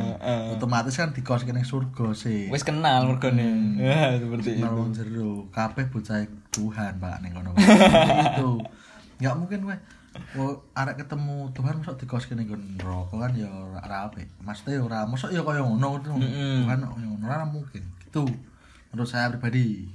Otomatis 0.55 0.95
kan 0.95 1.11
dikos 1.11 1.43
ning 1.43 1.61
surga 1.61 2.15
sih. 2.15 2.47
Wis 2.47 2.63
kenal 2.63 3.05
mergone. 3.05 3.75
Ya, 3.83 4.15
seperti 4.15 4.57
itu. 4.57 4.63
Kenal 4.63 4.89
jero, 4.89 5.31
kabeh 5.51 5.85
bocah 5.87 6.23
Tuhan 6.49 6.97
Pak 6.97 7.15
ning 7.19 7.31
kono. 7.31 7.51
Itu. 8.33 8.63
Enggak 9.19 9.35
mungkin 9.37 9.59
kowe 9.65 9.77
Oh, 10.35 10.57
arek 10.73 11.05
ketemu 11.05 11.53
Tuhan 11.53 11.79
mosok 11.79 11.95
dikos 11.95 12.27
ning 12.33 12.49
neraka 12.75 13.13
kan 13.13 13.31
ya 13.37 13.45
ora 13.45 14.09
apik. 14.09 14.25
Maksudnya 14.41 14.79
ya 14.79 14.81
ora 14.81 14.99
mosok 15.05 15.29
ya 15.29 15.43
kaya 15.43 15.61
ngono. 15.61 16.01
Tuhan 16.01 16.19
kaya 16.65 16.75
ngono 16.81 17.23
ora 17.23 17.45
mungkin. 17.45 17.83
Gitu. 18.01 18.25
Menurut 18.89 19.05
saya 19.05 19.29
pribadi. 19.29 19.85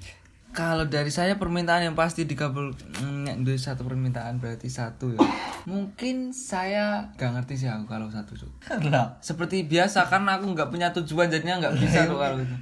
Kalau 0.54 0.86
dari 0.86 1.10
saya 1.10 1.34
permintaan 1.34 1.82
yang 1.82 1.98
pasti 1.98 2.22
dikabul 2.22 2.70
mm, 3.02 3.42
duwe 3.42 3.58
satu 3.58 3.82
permintaan 3.82 4.38
berarti 4.38 4.70
satu 4.70 5.10
ya. 5.10 5.18
Mungkin 5.66 6.30
saya 6.30 7.10
gak 7.18 7.34
ngerti 7.34 7.66
sih 7.66 7.68
aku 7.68 7.90
kalau 7.90 8.06
satu 8.06 8.38
Cuk. 8.38 8.62
Seperti 9.18 9.66
biasa 9.66 10.06
karena 10.06 10.38
aku 10.38 10.54
nggak 10.54 10.70
punya 10.70 10.94
tujuan 10.94 11.26
jadinya 11.26 11.58
nggak 11.58 11.74
bisa 11.82 12.06
tuh 12.06 12.22
kalau 12.22 12.38
itu. 12.38 12.56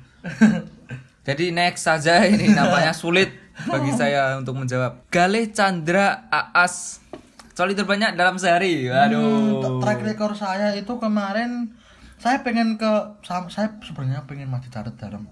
Jadi 1.29 1.53
next 1.53 1.85
saja 1.85 2.25
ini 2.25 2.49
namanya 2.59 2.97
sulit 2.97 3.29
bagi 3.69 3.93
saya 3.93 4.41
untuk 4.41 4.57
menjawab. 4.57 5.13
Galih 5.13 5.53
Chandra 5.53 6.33
Aas. 6.33 7.05
Coli 7.53 7.77
terbanyak 7.77 8.17
dalam 8.17 8.41
sehari. 8.41 8.89
Waduh. 8.89 9.61
Hmm, 9.61 9.85
track 9.85 10.01
record 10.01 10.41
saya 10.41 10.73
itu 10.73 10.97
kemarin 10.97 11.77
saya 12.17 12.41
pengen 12.41 12.81
ke 12.81 12.93
saya 13.21 13.69
sebenarnya 13.85 14.25
pengen 14.25 14.49
mati 14.49 14.73
catat 14.73 14.97
dalam 14.97 15.29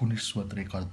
Guinness 0.00 0.32
World 0.32 0.56
Record. 0.56 0.88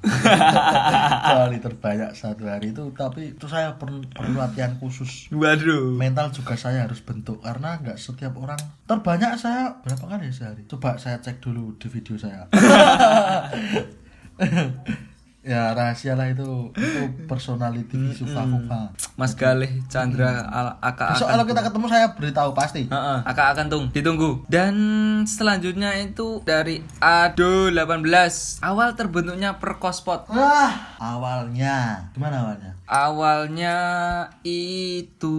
Kali 1.32 1.64
terbanyak 1.64 2.12
satu 2.12 2.44
hari 2.44 2.76
itu 2.76 2.92
tapi 2.92 3.32
itu 3.32 3.48
saya 3.48 3.80
perlu, 3.80 4.04
perlu 4.12 4.36
latihan 4.36 4.76
khusus. 4.76 5.32
Waduh. 5.32 5.96
mental 5.96 6.28
juga 6.36 6.60
saya 6.60 6.84
harus 6.84 7.00
bentuk 7.00 7.40
karena 7.40 7.80
nggak 7.80 7.96
setiap 7.96 8.36
orang 8.36 8.60
terbanyak 8.84 9.40
saya 9.40 9.80
berapa 9.80 10.04
kali 10.04 10.28
ya 10.28 10.34
sehari? 10.36 10.68
Coba 10.68 11.00
saya 11.00 11.24
cek 11.24 11.40
dulu 11.40 11.80
di 11.80 11.88
video 11.88 12.20
saya 12.20 12.52
ya 15.48 15.72
rahasia 15.72 16.20
lah 16.20 16.28
itu. 16.28 16.76
Itu 16.76 17.02
personality 17.26 18.12
Fufa 18.20 18.44
Fufa 18.44 18.82
Mas 19.16 19.34
Galih 19.34 19.80
Chandra 19.88 20.44
al 20.52 20.76
Aka 20.84 21.16
besok 21.16 21.32
kalau 21.32 21.46
kita 21.48 21.62
ketemu 21.64 21.86
saya 21.88 22.06
beritahu 22.14 22.52
pasti. 22.52 22.84
Heeh, 22.92 23.18
Aka 23.24 23.56
akan 23.56 23.66
tung 23.72 23.86
ditunggu. 23.96 24.44
Dan 24.52 24.76
selanjutnya 25.24 25.96
itu 26.04 26.44
dari 26.44 26.84
Ado 27.00 27.72
18. 27.72 28.60
Awal 28.60 29.00
terbentuknya 29.00 29.56
Perkospot. 29.58 30.28
wah 30.28 31.00
awalnya. 31.00 32.12
Gimana 32.12 32.44
awalnya? 32.44 32.72
Awalnya 32.88 33.78
itu 34.44 35.38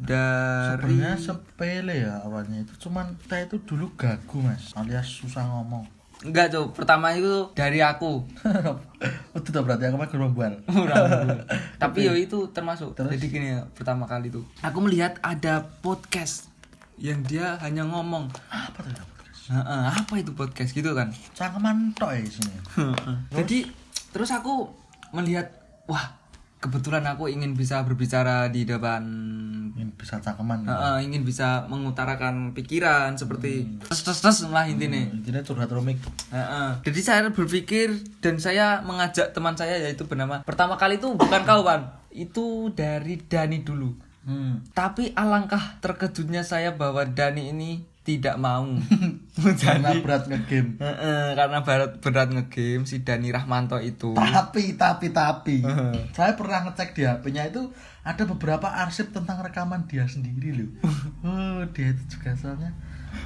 dari 0.00 0.96
sebenarnya 0.96 1.14
sepele 1.20 1.94
ya 2.08 2.24
awalnya 2.24 2.64
itu. 2.64 2.72
Cuman 2.88 3.20
kita 3.20 3.44
itu 3.44 3.56
dulu 3.60 3.92
gagu 3.94 4.40
mas. 4.40 4.72
Alias 4.72 5.06
susah 5.08 5.44
ngomong 5.44 5.99
enggak 6.20 6.52
tuh, 6.52 6.68
pertama 6.76 7.16
itu 7.16 7.48
dari 7.56 7.80
aku. 7.80 8.28
itu 9.40 9.48
tuh 9.48 9.62
berarti 9.64 9.88
aku 9.88 9.96
mah 9.96 10.08
gerombolan 10.12 10.60
Tapi 11.82 11.98
yo 12.04 12.12
itu 12.12 12.52
termasuk. 12.52 12.92
Jadi 12.92 13.26
gini 13.32 13.56
ya, 13.56 13.64
pertama 13.72 14.04
kali 14.04 14.28
tuh. 14.28 14.44
Aku 14.60 14.84
melihat 14.84 15.16
ada 15.24 15.64
podcast 15.80 16.52
yang 17.00 17.24
dia 17.24 17.56
hanya 17.64 17.88
ngomong. 17.88 18.28
apa 18.52 18.84
tuh 18.84 18.92
"Heeh, 19.50 19.82
apa 19.90 20.12
itu 20.20 20.30
podcast 20.36 20.70
gitu 20.76 20.92
kan. 20.92 21.08
cangkeman 21.34 21.96
tok 21.96 22.12
ya 22.14 22.22
sini 22.22 22.54
Jadi 23.32 23.66
terus 24.12 24.30
aku 24.30 24.68
melihat 25.10 25.50
wah 25.88 26.19
kebetulan 26.60 27.02
aku 27.08 27.32
ingin 27.32 27.56
bisa 27.56 27.80
berbicara 27.82 28.52
di 28.52 28.68
depan 28.68 29.00
ini 29.72 29.88
bisa 29.96 30.20
cangkeman 30.20 30.68
Heeh, 30.68 31.08
ingin 31.08 31.24
bisa 31.24 31.64
mengutarakan 31.72 32.52
pikiran 32.52 33.16
seperti 33.16 33.64
tes 33.88 34.04
tes 34.04 34.18
tes 34.20 34.36
lah 34.52 34.68
intinya. 34.68 35.00
intinya 35.08 35.40
curhat 35.40 35.72
rumik 35.72 35.96
Heeh. 36.28 36.70
Jadi 36.84 37.00
saya 37.00 37.24
berpikir 37.32 37.96
dan 38.20 38.36
saya 38.36 38.84
mengajak 38.84 39.32
teman 39.32 39.56
saya 39.56 39.80
yaitu 39.80 40.04
bernama 40.04 40.44
pertama 40.44 40.76
kali 40.76 41.00
itu 41.00 41.16
bukan 41.16 41.42
kau 41.48 41.64
Pan, 41.64 41.96
itu 42.12 42.68
dari 42.76 43.16
Dani 43.24 43.64
dulu. 43.64 43.96
hmm. 44.28 44.76
Tapi 44.76 45.16
alangkah 45.16 45.80
terkejutnya 45.80 46.44
saya 46.44 46.76
bahwa 46.76 47.08
Dani 47.08 47.48
ini 47.48 47.70
tidak 48.12 48.36
mau. 48.36 48.66
karena 49.62 49.94
berat 49.98 50.26
ngegame 50.26 50.76
Heeh, 50.76 51.26
karena 51.32 51.58
berat 51.60 51.92
berat 51.98 52.28
ngegame 52.28 52.82
si 52.82 53.00
Dani 53.00 53.28
Rahmanto 53.28 53.78
itu. 53.78 54.12
tapi 54.12 54.74
tapi 54.74 55.10
tapi 55.10 55.62
saya 56.10 56.34
pernah 56.34 56.66
ngecek 56.66 56.92
di 56.92 57.02
HP-nya 57.02 57.46
itu 57.46 57.70
ada 58.00 58.22
beberapa 58.26 58.66
arsip 58.66 59.10
tentang 59.10 59.38
rekaman 59.38 59.86
dia 59.86 60.04
sendiri 60.04 60.56
loh 60.56 60.70
oh 61.24 61.62
dia 61.70 61.90
itu 61.90 62.02
juga 62.10 62.34
soalnya 62.34 62.72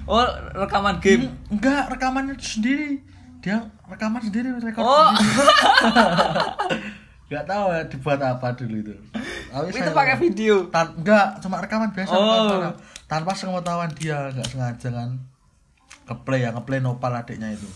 Oh, 0.06 0.24
rekaman 0.54 0.96
game. 0.96 1.28
enggak 1.48 1.88
rekamannya 1.88 2.34
itu 2.34 2.58
sendiri 2.58 2.90
dia 3.38 3.58
rekaman 3.84 4.20
sendiri 4.22 4.48
rekor 4.56 4.80
Oh. 4.80 5.12
Gak 7.24 7.44
tahu 7.44 7.64
ya 7.70 7.82
dibuat 7.84 8.20
apa 8.20 8.52
dulu 8.52 8.76
itu 8.78 8.94
Tapi 9.48 9.72
itu 9.72 9.90
pakai 9.92 10.16
video. 10.18 10.68
Enggak, 10.68 11.40
cuma 11.40 11.56
rekaman 11.58 11.88
biasa 11.90 12.12
Oh. 12.12 12.68
Tanpa 13.04 13.32
sepengetahuan 13.32 13.92
dia, 13.92 14.28
enggak 14.28 14.48
sengaja 14.48 14.88
kan. 14.90 15.10
Ngeplay 16.04 16.40
ya, 16.40 16.50
ngeplay 16.50 16.78
nopal 16.78 17.12
adiknya 17.12 17.48
itu. 17.48 17.68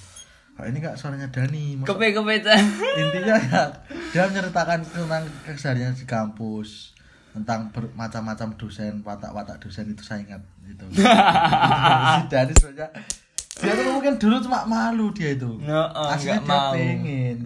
Nah, 0.55 0.67
ini 0.67 0.79
kak 0.79 0.95
suaranya 0.95 1.29
Dani. 1.29 1.79
Masa- 1.79 1.89
Kepe 1.89 2.11
kepe 2.11 2.35
Intinya 3.01 3.37
ya, 3.39 3.63
dia 4.11 4.23
menceritakan 4.27 4.83
tentang 4.83 5.23
keseharian 5.47 5.93
di 5.93 6.03
kampus 6.05 6.99
tentang 7.31 7.71
bermacam-macam 7.71 8.49
dosen, 8.57 8.99
watak-watak 9.01 9.57
dosen 9.59 9.87
itu 9.87 10.03
saya 10.03 10.21
ingat 10.21 10.43
gitu. 10.65 10.83
si 10.97 12.23
Dani 12.27 12.53
sebenarnya 12.53 12.89
dia 13.59 13.75
tuh 13.75 13.91
mungkin 13.91 14.15
dulu 14.17 14.39
cuma 14.41 14.63
malu 14.65 15.11
dia 15.11 15.33
itu. 15.33 15.59
Heeh, 15.59 16.09
Aslinya 16.11 16.35
nggak 16.37 16.43
dia 16.43 16.59
mau. 16.59 16.73
pengen. 16.75 17.39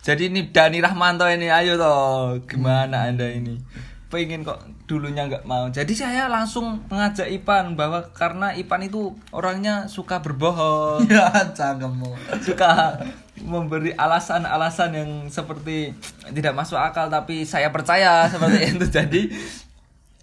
Jadi 0.00 0.22
ini 0.28 0.40
Dani 0.48 0.78
Rahmanto 0.78 1.26
ini, 1.26 1.48
ayo 1.48 1.74
toh, 1.74 2.38
gimana 2.44 3.10
anda 3.10 3.26
ini? 3.26 3.58
Pengen 4.06 4.40
kok 4.40 4.62
dulunya 4.86 5.26
nggak 5.26 5.44
mau. 5.44 5.66
Jadi 5.68 5.92
saya 5.98 6.30
langsung 6.30 6.86
mengajak 6.86 7.26
Ipan 7.26 7.74
bahwa 7.74 8.06
karena 8.14 8.54
Ipan 8.54 8.86
itu 8.86 9.18
orangnya 9.34 9.90
suka 9.90 10.22
berbohong, 10.22 11.06
Ya 11.12 11.30
cangkemmu. 11.50 12.14
suka 12.40 12.94
memberi 13.42 13.92
alasan-alasan 13.92 14.90
yang 14.96 15.10
seperti 15.28 15.92
tidak 16.32 16.54
masuk 16.54 16.78
akal, 16.78 17.10
tapi 17.10 17.42
saya 17.42 17.74
percaya 17.74 18.24
seperti 18.32 18.78
itu. 18.78 18.86
Jadi 18.86 19.22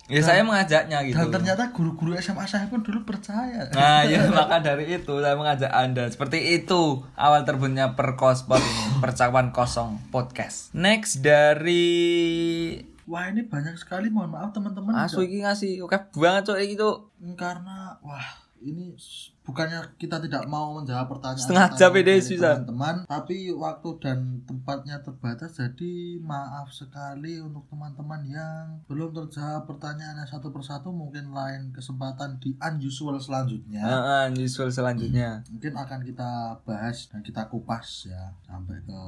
ya 0.08 0.20
saya 0.24 0.44
mengajaknya 0.48 1.04
gitu. 1.08 1.20
Dan 1.20 1.32
ternyata 1.44 1.72
guru-guru 1.76 2.16
SMA 2.20 2.48
saya 2.48 2.68
pun 2.72 2.84
dulu 2.84 3.04
percaya. 3.04 3.68
Nah, 3.76 4.08
ya 4.08 4.28
maka 4.32 4.64
dari 4.64 4.96
itu 4.96 5.14
saya 5.20 5.36
mengajak 5.36 5.72
Anda 5.76 6.08
seperti 6.08 6.56
itu 6.56 7.04
awal 7.20 7.44
terbentuknya 7.44 8.00
Perkospot 8.00 8.64
ini, 8.64 9.04
percakapan 9.04 9.52
kosong 9.52 10.00
podcast. 10.12 10.72
Next 10.72 11.20
dari 11.20 12.93
Wah 13.04 13.28
ini 13.28 13.44
banyak 13.44 13.76
sekali, 13.76 14.08
mohon 14.08 14.32
maaf 14.32 14.56
teman-teman. 14.56 14.96
Asu 14.96 15.24
iki 15.24 15.44
ngasih 15.44 15.84
oke 15.84 16.16
banget 16.16 16.44
cok 16.52 16.60
iki 16.64 16.76
tuh. 16.80 17.12
Karena 17.36 18.00
wah 18.00 18.44
ini 18.64 18.96
bukannya 19.44 20.00
kita 20.00 20.24
tidak 20.24 20.48
mau 20.48 20.80
menjawab 20.80 21.12
pertanyaan 21.12 21.44
Setengah 21.44 21.68
jam 21.76 21.92
ini, 22.00 22.16
Susan. 22.24 22.64
teman-teman, 22.64 22.96
tapi 23.12 23.52
waktu 23.52 23.90
dan 24.00 24.40
tempatnya 24.48 25.04
terbatas, 25.04 25.60
jadi 25.60 26.24
maaf 26.24 26.72
sekali 26.72 27.44
untuk 27.44 27.68
teman-teman 27.68 28.24
yang 28.24 28.80
belum 28.88 29.12
terjawab 29.12 29.68
pertanyaannya 29.68 30.24
satu 30.24 30.56
persatu, 30.56 30.96
mungkin 30.96 31.36
lain 31.36 31.76
kesempatan 31.76 32.40
di 32.40 32.56
unusual 32.56 33.20
selanjutnya. 33.20 33.84
Heeh, 33.84 34.24
visual 34.40 34.72
selanjutnya. 34.72 35.44
Mungkin 35.52 35.74
akan 35.76 36.00
kita 36.08 36.64
bahas 36.64 37.12
dan 37.12 37.20
kita 37.20 37.52
kupas 37.52 38.08
ya 38.08 38.32
sampai 38.48 38.80
ke 38.80 39.00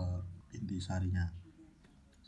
inti 0.51 0.84
sarinya. 0.84 1.44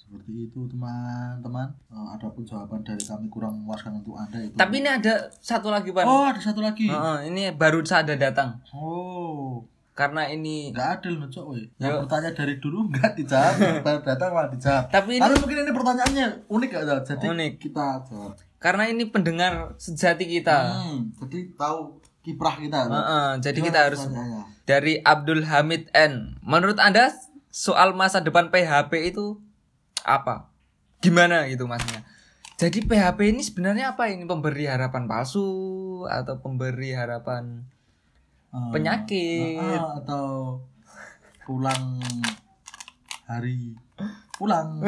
Seperti 0.07 0.47
itu 0.47 0.63
teman-teman. 0.65 1.67
Eh, 1.85 2.07
adapun 2.15 2.41
jawaban 2.41 2.79
dari 2.79 3.03
kami 3.03 3.27
kurang 3.27 3.59
memuaskan 3.59 3.99
untuk 3.99 4.15
anda 4.15 4.39
itu. 4.39 4.55
Tapi 4.55 4.79
ini 4.79 4.87
ada 4.87 5.27
satu 5.35 5.67
lagi, 5.67 5.91
Pan. 5.91 6.07
oh 6.07 6.23
ada 6.23 6.39
satu 6.39 6.63
lagi. 6.63 6.87
Heeh, 6.87 7.27
ini 7.27 7.51
baru 7.51 7.83
saja 7.83 8.15
datang. 8.15 8.55
Oh 8.71 9.67
Karena 9.91 10.23
ini 10.25 10.69
nggak 10.69 10.89
adil 10.95 11.17
nih 11.17 11.27
cok. 11.27 11.45
Yang 11.75 11.93
bertanya 11.99 12.29
dari 12.31 12.55
dulu 12.55 12.87
nggak 12.87 13.11
dijawab, 13.15 13.53
baru 13.85 13.99
datang 13.99 14.29
malah 14.31 14.47
dijawab. 14.47 14.83
Tapi 14.87 15.09
ini- 15.11 15.19
Tapi 15.19 15.35
mungkin 15.35 15.57
ini 15.59 15.71
pertanyaannya 15.73 16.25
unik 16.47 16.69
gak? 16.71 16.83
Jadi 17.03 17.25
Unik. 17.27 17.51
kita 17.59 17.85
jawab. 18.05 18.31
karena 18.57 18.83
ini 18.87 19.03
pendengar 19.05 19.53
sejati 19.75 20.23
kita. 20.23 20.71
Hmm, 20.71 21.09
jadi 21.19 21.49
tahu 21.53 21.97
kiprah 22.21 22.55
kita. 22.55 22.79
Zal. 22.85 22.93
Heeh, 22.93 23.29
jadi 23.41 23.59
kita 23.59 23.79
harus 23.83 24.01
dari 24.63 25.01
Abdul 25.01 25.43
Hamid 25.43 25.89
N. 25.91 26.37
Menurut 26.41 26.77
Anda 26.77 27.09
soal 27.49 27.91
masa 27.91 28.17
depan 28.17 28.49
PHP 28.49 29.11
itu 29.11 29.41
apa? 30.01 30.49
Gimana 30.99 31.45
gitu 31.47 31.65
masnya? 31.65 32.03
Jadi 32.57 32.81
PHP 32.83 33.19
ini 33.29 33.41
sebenarnya 33.41 33.93
apa 33.93 34.09
ini 34.09 34.25
pemberi 34.25 34.65
harapan 34.65 35.05
palsu 35.05 35.45
atau 36.05 36.41
pemberi 36.41 36.89
harapan 36.91 37.61
Eh, 38.47 38.71
penyakit? 38.71 39.59
ah, 39.59 39.99
atau 39.99 40.57
pulang 41.43 41.99
hari 43.27 43.75
pulang 44.39 44.79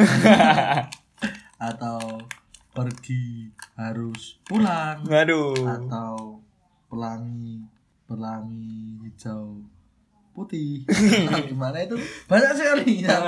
atau 1.70 2.00
pergi 2.72 3.52
harus 3.76 4.40
pulang 4.48 5.04
Waduh. 5.04 5.60
atau 5.68 6.40
pelangi 6.88 7.68
pelangi 8.08 9.04
hijau 9.04 9.60
putih. 10.40 10.88
Nah, 11.28 11.44
gimana 11.44 11.78
itu? 11.80 12.00
Banyak 12.26 12.52
sekali. 12.54 13.04
Ya 13.04 13.20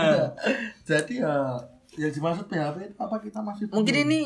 jadi 0.89 1.13
ya 1.19 1.35
yang 1.93 2.09
dimaksud 2.09 2.47
PHP 2.47 2.77
itu 2.85 2.95
apa 2.97 3.19
kita 3.19 3.39
masih 3.39 3.67
Mungkin 3.67 3.83
belum- 3.93 4.07
ini 4.07 4.21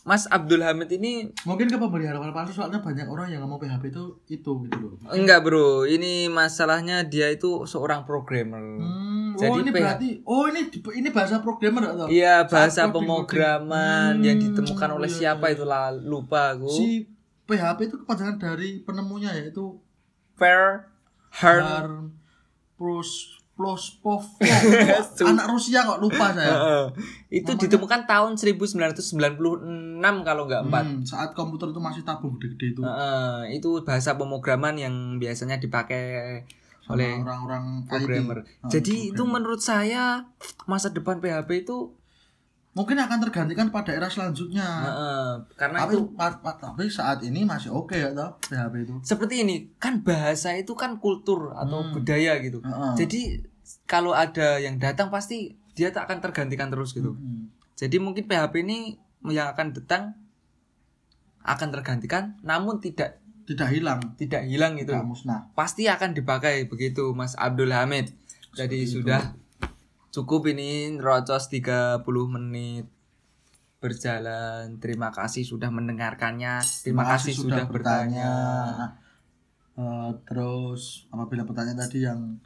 Mas 0.00 0.24
Abdul 0.26 0.64
Hamid 0.64 0.88
ini 0.90 1.28
mungkin 1.44 1.68
ke 1.68 1.76
pemberi 1.76 2.08
harapan 2.08 2.32
palsu 2.32 2.56
soalnya 2.56 2.80
banyak 2.80 3.04
orang 3.04 3.28
yang 3.28 3.44
ngomong 3.44 3.60
PHP 3.60 3.92
itu 3.92 4.04
itu 4.26 4.52
gitu 4.64 4.76
loh. 4.80 4.96
Enggak 5.06 5.44
bro, 5.44 5.84
ini 5.84 6.24
masalahnya 6.26 7.04
dia 7.04 7.28
itu 7.28 7.68
seorang 7.68 8.08
programmer. 8.08 8.64
Hmm, 8.80 9.36
Jadi 9.36 9.52
oh 9.52 9.60
ini 9.60 9.68
PH 9.68 9.76
berarti 9.76 10.08
oh 10.24 10.44
ini 10.48 10.60
ini 10.96 11.08
bahasa 11.12 11.44
programmer 11.44 11.84
atau? 11.86 12.08
Iya 12.08 12.48
bahasa 12.48 12.88
pemrograman 12.88 14.20
yang 14.20 14.40
Hmm, 14.40 14.44
ditemukan 14.50 14.90
oleh 14.90 15.10
iya, 15.10 15.16
siapa 15.36 15.46
iya. 15.46 15.54
itu 15.54 15.64
lupa 16.02 16.56
aku. 16.56 16.72
si 16.72 17.04
PHP 17.44 17.78
itu 17.84 17.96
kepanjangan 18.00 18.36
dari 18.38 18.80
penemunya 18.80 19.36
yaitu 19.36 19.76
Fair 20.32 20.88
Hearn 21.30 21.60
Har 21.60 21.86
Pros 22.80 23.40
Plospov. 23.60 24.40
Anak 25.28 25.52
Rusia 25.52 25.84
kok 25.84 26.00
lupa 26.00 26.32
saya. 26.32 26.88
Itu 27.28 27.52
ditemukan 27.60 28.08
tahun 28.08 28.40
1996 28.40 29.36
kalau 30.24 30.42
nggak 30.48 30.62
empat. 30.64 30.84
Hmm, 30.88 31.04
saat 31.04 31.36
komputer 31.36 31.68
itu 31.68 31.76
masih 31.76 32.00
tabung 32.00 32.40
gede-gede 32.40 32.72
itu. 32.72 32.80
Heeh, 32.80 33.60
itu 33.60 33.84
bahasa 33.84 34.16
pemrograman 34.16 34.80
yang 34.80 35.20
biasanya 35.20 35.60
dipakai 35.60 36.40
sama 36.80 36.96
oleh 36.96 37.20
orang-orang 37.20 37.64
programmer. 37.84 38.48
Ah, 38.64 38.72
Jadi 38.72 39.12
itu 39.12 39.20
programmer. 39.20 39.32
menurut 39.36 39.60
saya 39.60 40.24
masa 40.64 40.88
depan 40.88 41.20
PHP 41.20 41.68
itu 41.68 41.99
mungkin 42.70 42.94
akan 42.96 43.18
tergantikan 43.20 43.66
pada 43.68 43.90
era 43.90 44.06
selanjutnya 44.06 44.62
heeh, 44.62 45.30
karena 45.54 45.78
tapi 45.80 45.92
itu 45.92 46.00
pa- 46.12 46.38
pa- 46.38 46.54
tapi 46.54 46.86
saat 46.86 47.18
ini 47.20 47.42
masih 47.42 47.68
oke 47.68 47.92
ya 47.92 48.10
toh 48.10 48.38
PHP 48.40 48.74
itu 48.80 48.94
seperti 49.02 49.34
ini 49.40 49.56
kan 49.76 50.00
bahasa 50.00 50.54
itu 50.54 50.72
kan 50.72 50.96
kultur 50.96 51.50
atau 51.52 51.82
Hmm. 51.82 51.92
budaya 51.92 52.38
gitu. 52.38 52.58
Heeh. 52.60 52.92
Jadi 52.96 53.20
kalau 53.84 54.10
ada 54.12 54.56
yang 54.56 54.76
datang 54.76 55.08
pasti 55.08 55.50
dia 55.72 55.90
tak 55.90 56.06
akan 56.06 56.18
tergantikan 56.20 56.68
terus 56.68 56.90
gitu. 56.92 57.10
Hmm. 57.12 57.50
Jadi 57.74 57.96
mungkin 57.96 58.24
PHP 58.24 58.54
ini 58.60 58.94
yang 59.26 59.50
akan 59.50 59.72
datang 59.72 60.14
akan 61.42 61.68
tergantikan 61.70 62.36
namun 62.40 62.78
tidak 62.78 63.18
Tidak 63.40 63.66
hilang, 63.68 63.98
tidak 64.14 64.46
hilang 64.46 64.78
itu. 64.78 64.86
tidak 64.88 65.02
musnah. 65.02 65.50
Pasti 65.52 65.84
akan 65.84 66.14
dipakai 66.14 66.64
begitu 66.64 67.10
Mas 67.10 67.34
Abdul 67.34 67.74
Hamid. 67.74 68.14
Jadi 68.52 68.86
Seperti 68.86 69.10
itu. 69.10 69.39
Cukup 70.10 70.50
ini 70.50 70.94
rocos 70.98 71.48
30 71.48 72.02
menit 72.28 72.86
berjalan. 73.80 74.76
Terima 74.78 75.08
kasih 75.08 75.42
sudah 75.42 75.72
mendengarkannya. 75.72 76.60
Terima, 76.84 77.08
kasih, 77.16 77.32
sudah, 77.32 77.64
bertanya. 77.64 78.30
Eh, 79.80 80.10
terus 80.28 81.08
apabila 81.08 81.48
pertanyaan 81.48 81.80
tadi 81.80 82.04
yang 82.04 82.36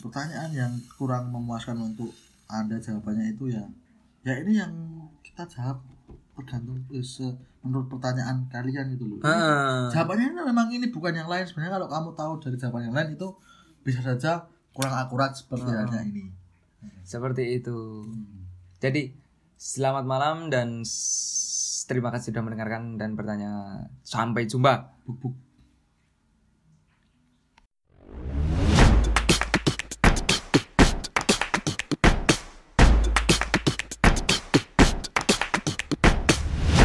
pertanyaan 0.00 0.48
yang 0.56 0.72
kurang 0.96 1.28
memuaskan 1.28 1.76
untuk 1.76 2.08
anda 2.48 2.80
jawabannya 2.80 3.36
itu 3.36 3.52
ya 3.52 3.60
ya 4.24 4.32
ini 4.40 4.56
yang 4.56 4.72
kita 5.20 5.44
jawab 5.44 5.84
tergantung 6.32 6.80
eh, 6.88 7.04
menurut 7.60 7.84
pertanyaan 7.92 8.48
kalian 8.48 8.96
gitu 8.96 9.04
loh 9.12 9.18
Ini 9.20 9.28
Heeh. 9.28 9.80
jawabannya 9.92 10.26
ini 10.32 10.40
memang 10.40 10.66
ini 10.72 10.86
bukan 10.88 11.12
yang 11.12 11.28
lain 11.28 11.44
sebenarnya 11.44 11.76
kalau 11.76 11.88
kamu 11.92 12.08
tahu 12.16 12.32
dari 12.40 12.56
jawaban 12.56 12.88
yang 12.88 12.96
lain 12.96 13.08
itu 13.12 13.28
bisa 13.84 14.00
saja 14.00 14.48
kurang 14.72 14.96
akurat 14.96 15.36
seperti 15.36 15.68
Hmm. 15.68 15.84
halnya 15.84 16.00
ini 16.82 17.04
Seperti 17.04 17.60
itu. 17.60 18.08
Jadi 18.80 19.12
selamat 19.60 20.04
malam 20.08 20.36
dan 20.48 20.82
terima 21.84 22.08
kasih 22.14 22.32
sudah 22.32 22.42
mendengarkan 22.44 22.96
dan 22.96 23.12
bertanya. 23.18 23.84
Sampai 24.04 24.48
jumpa. 24.48 25.02
buk 25.04 25.16
buk 25.20 25.34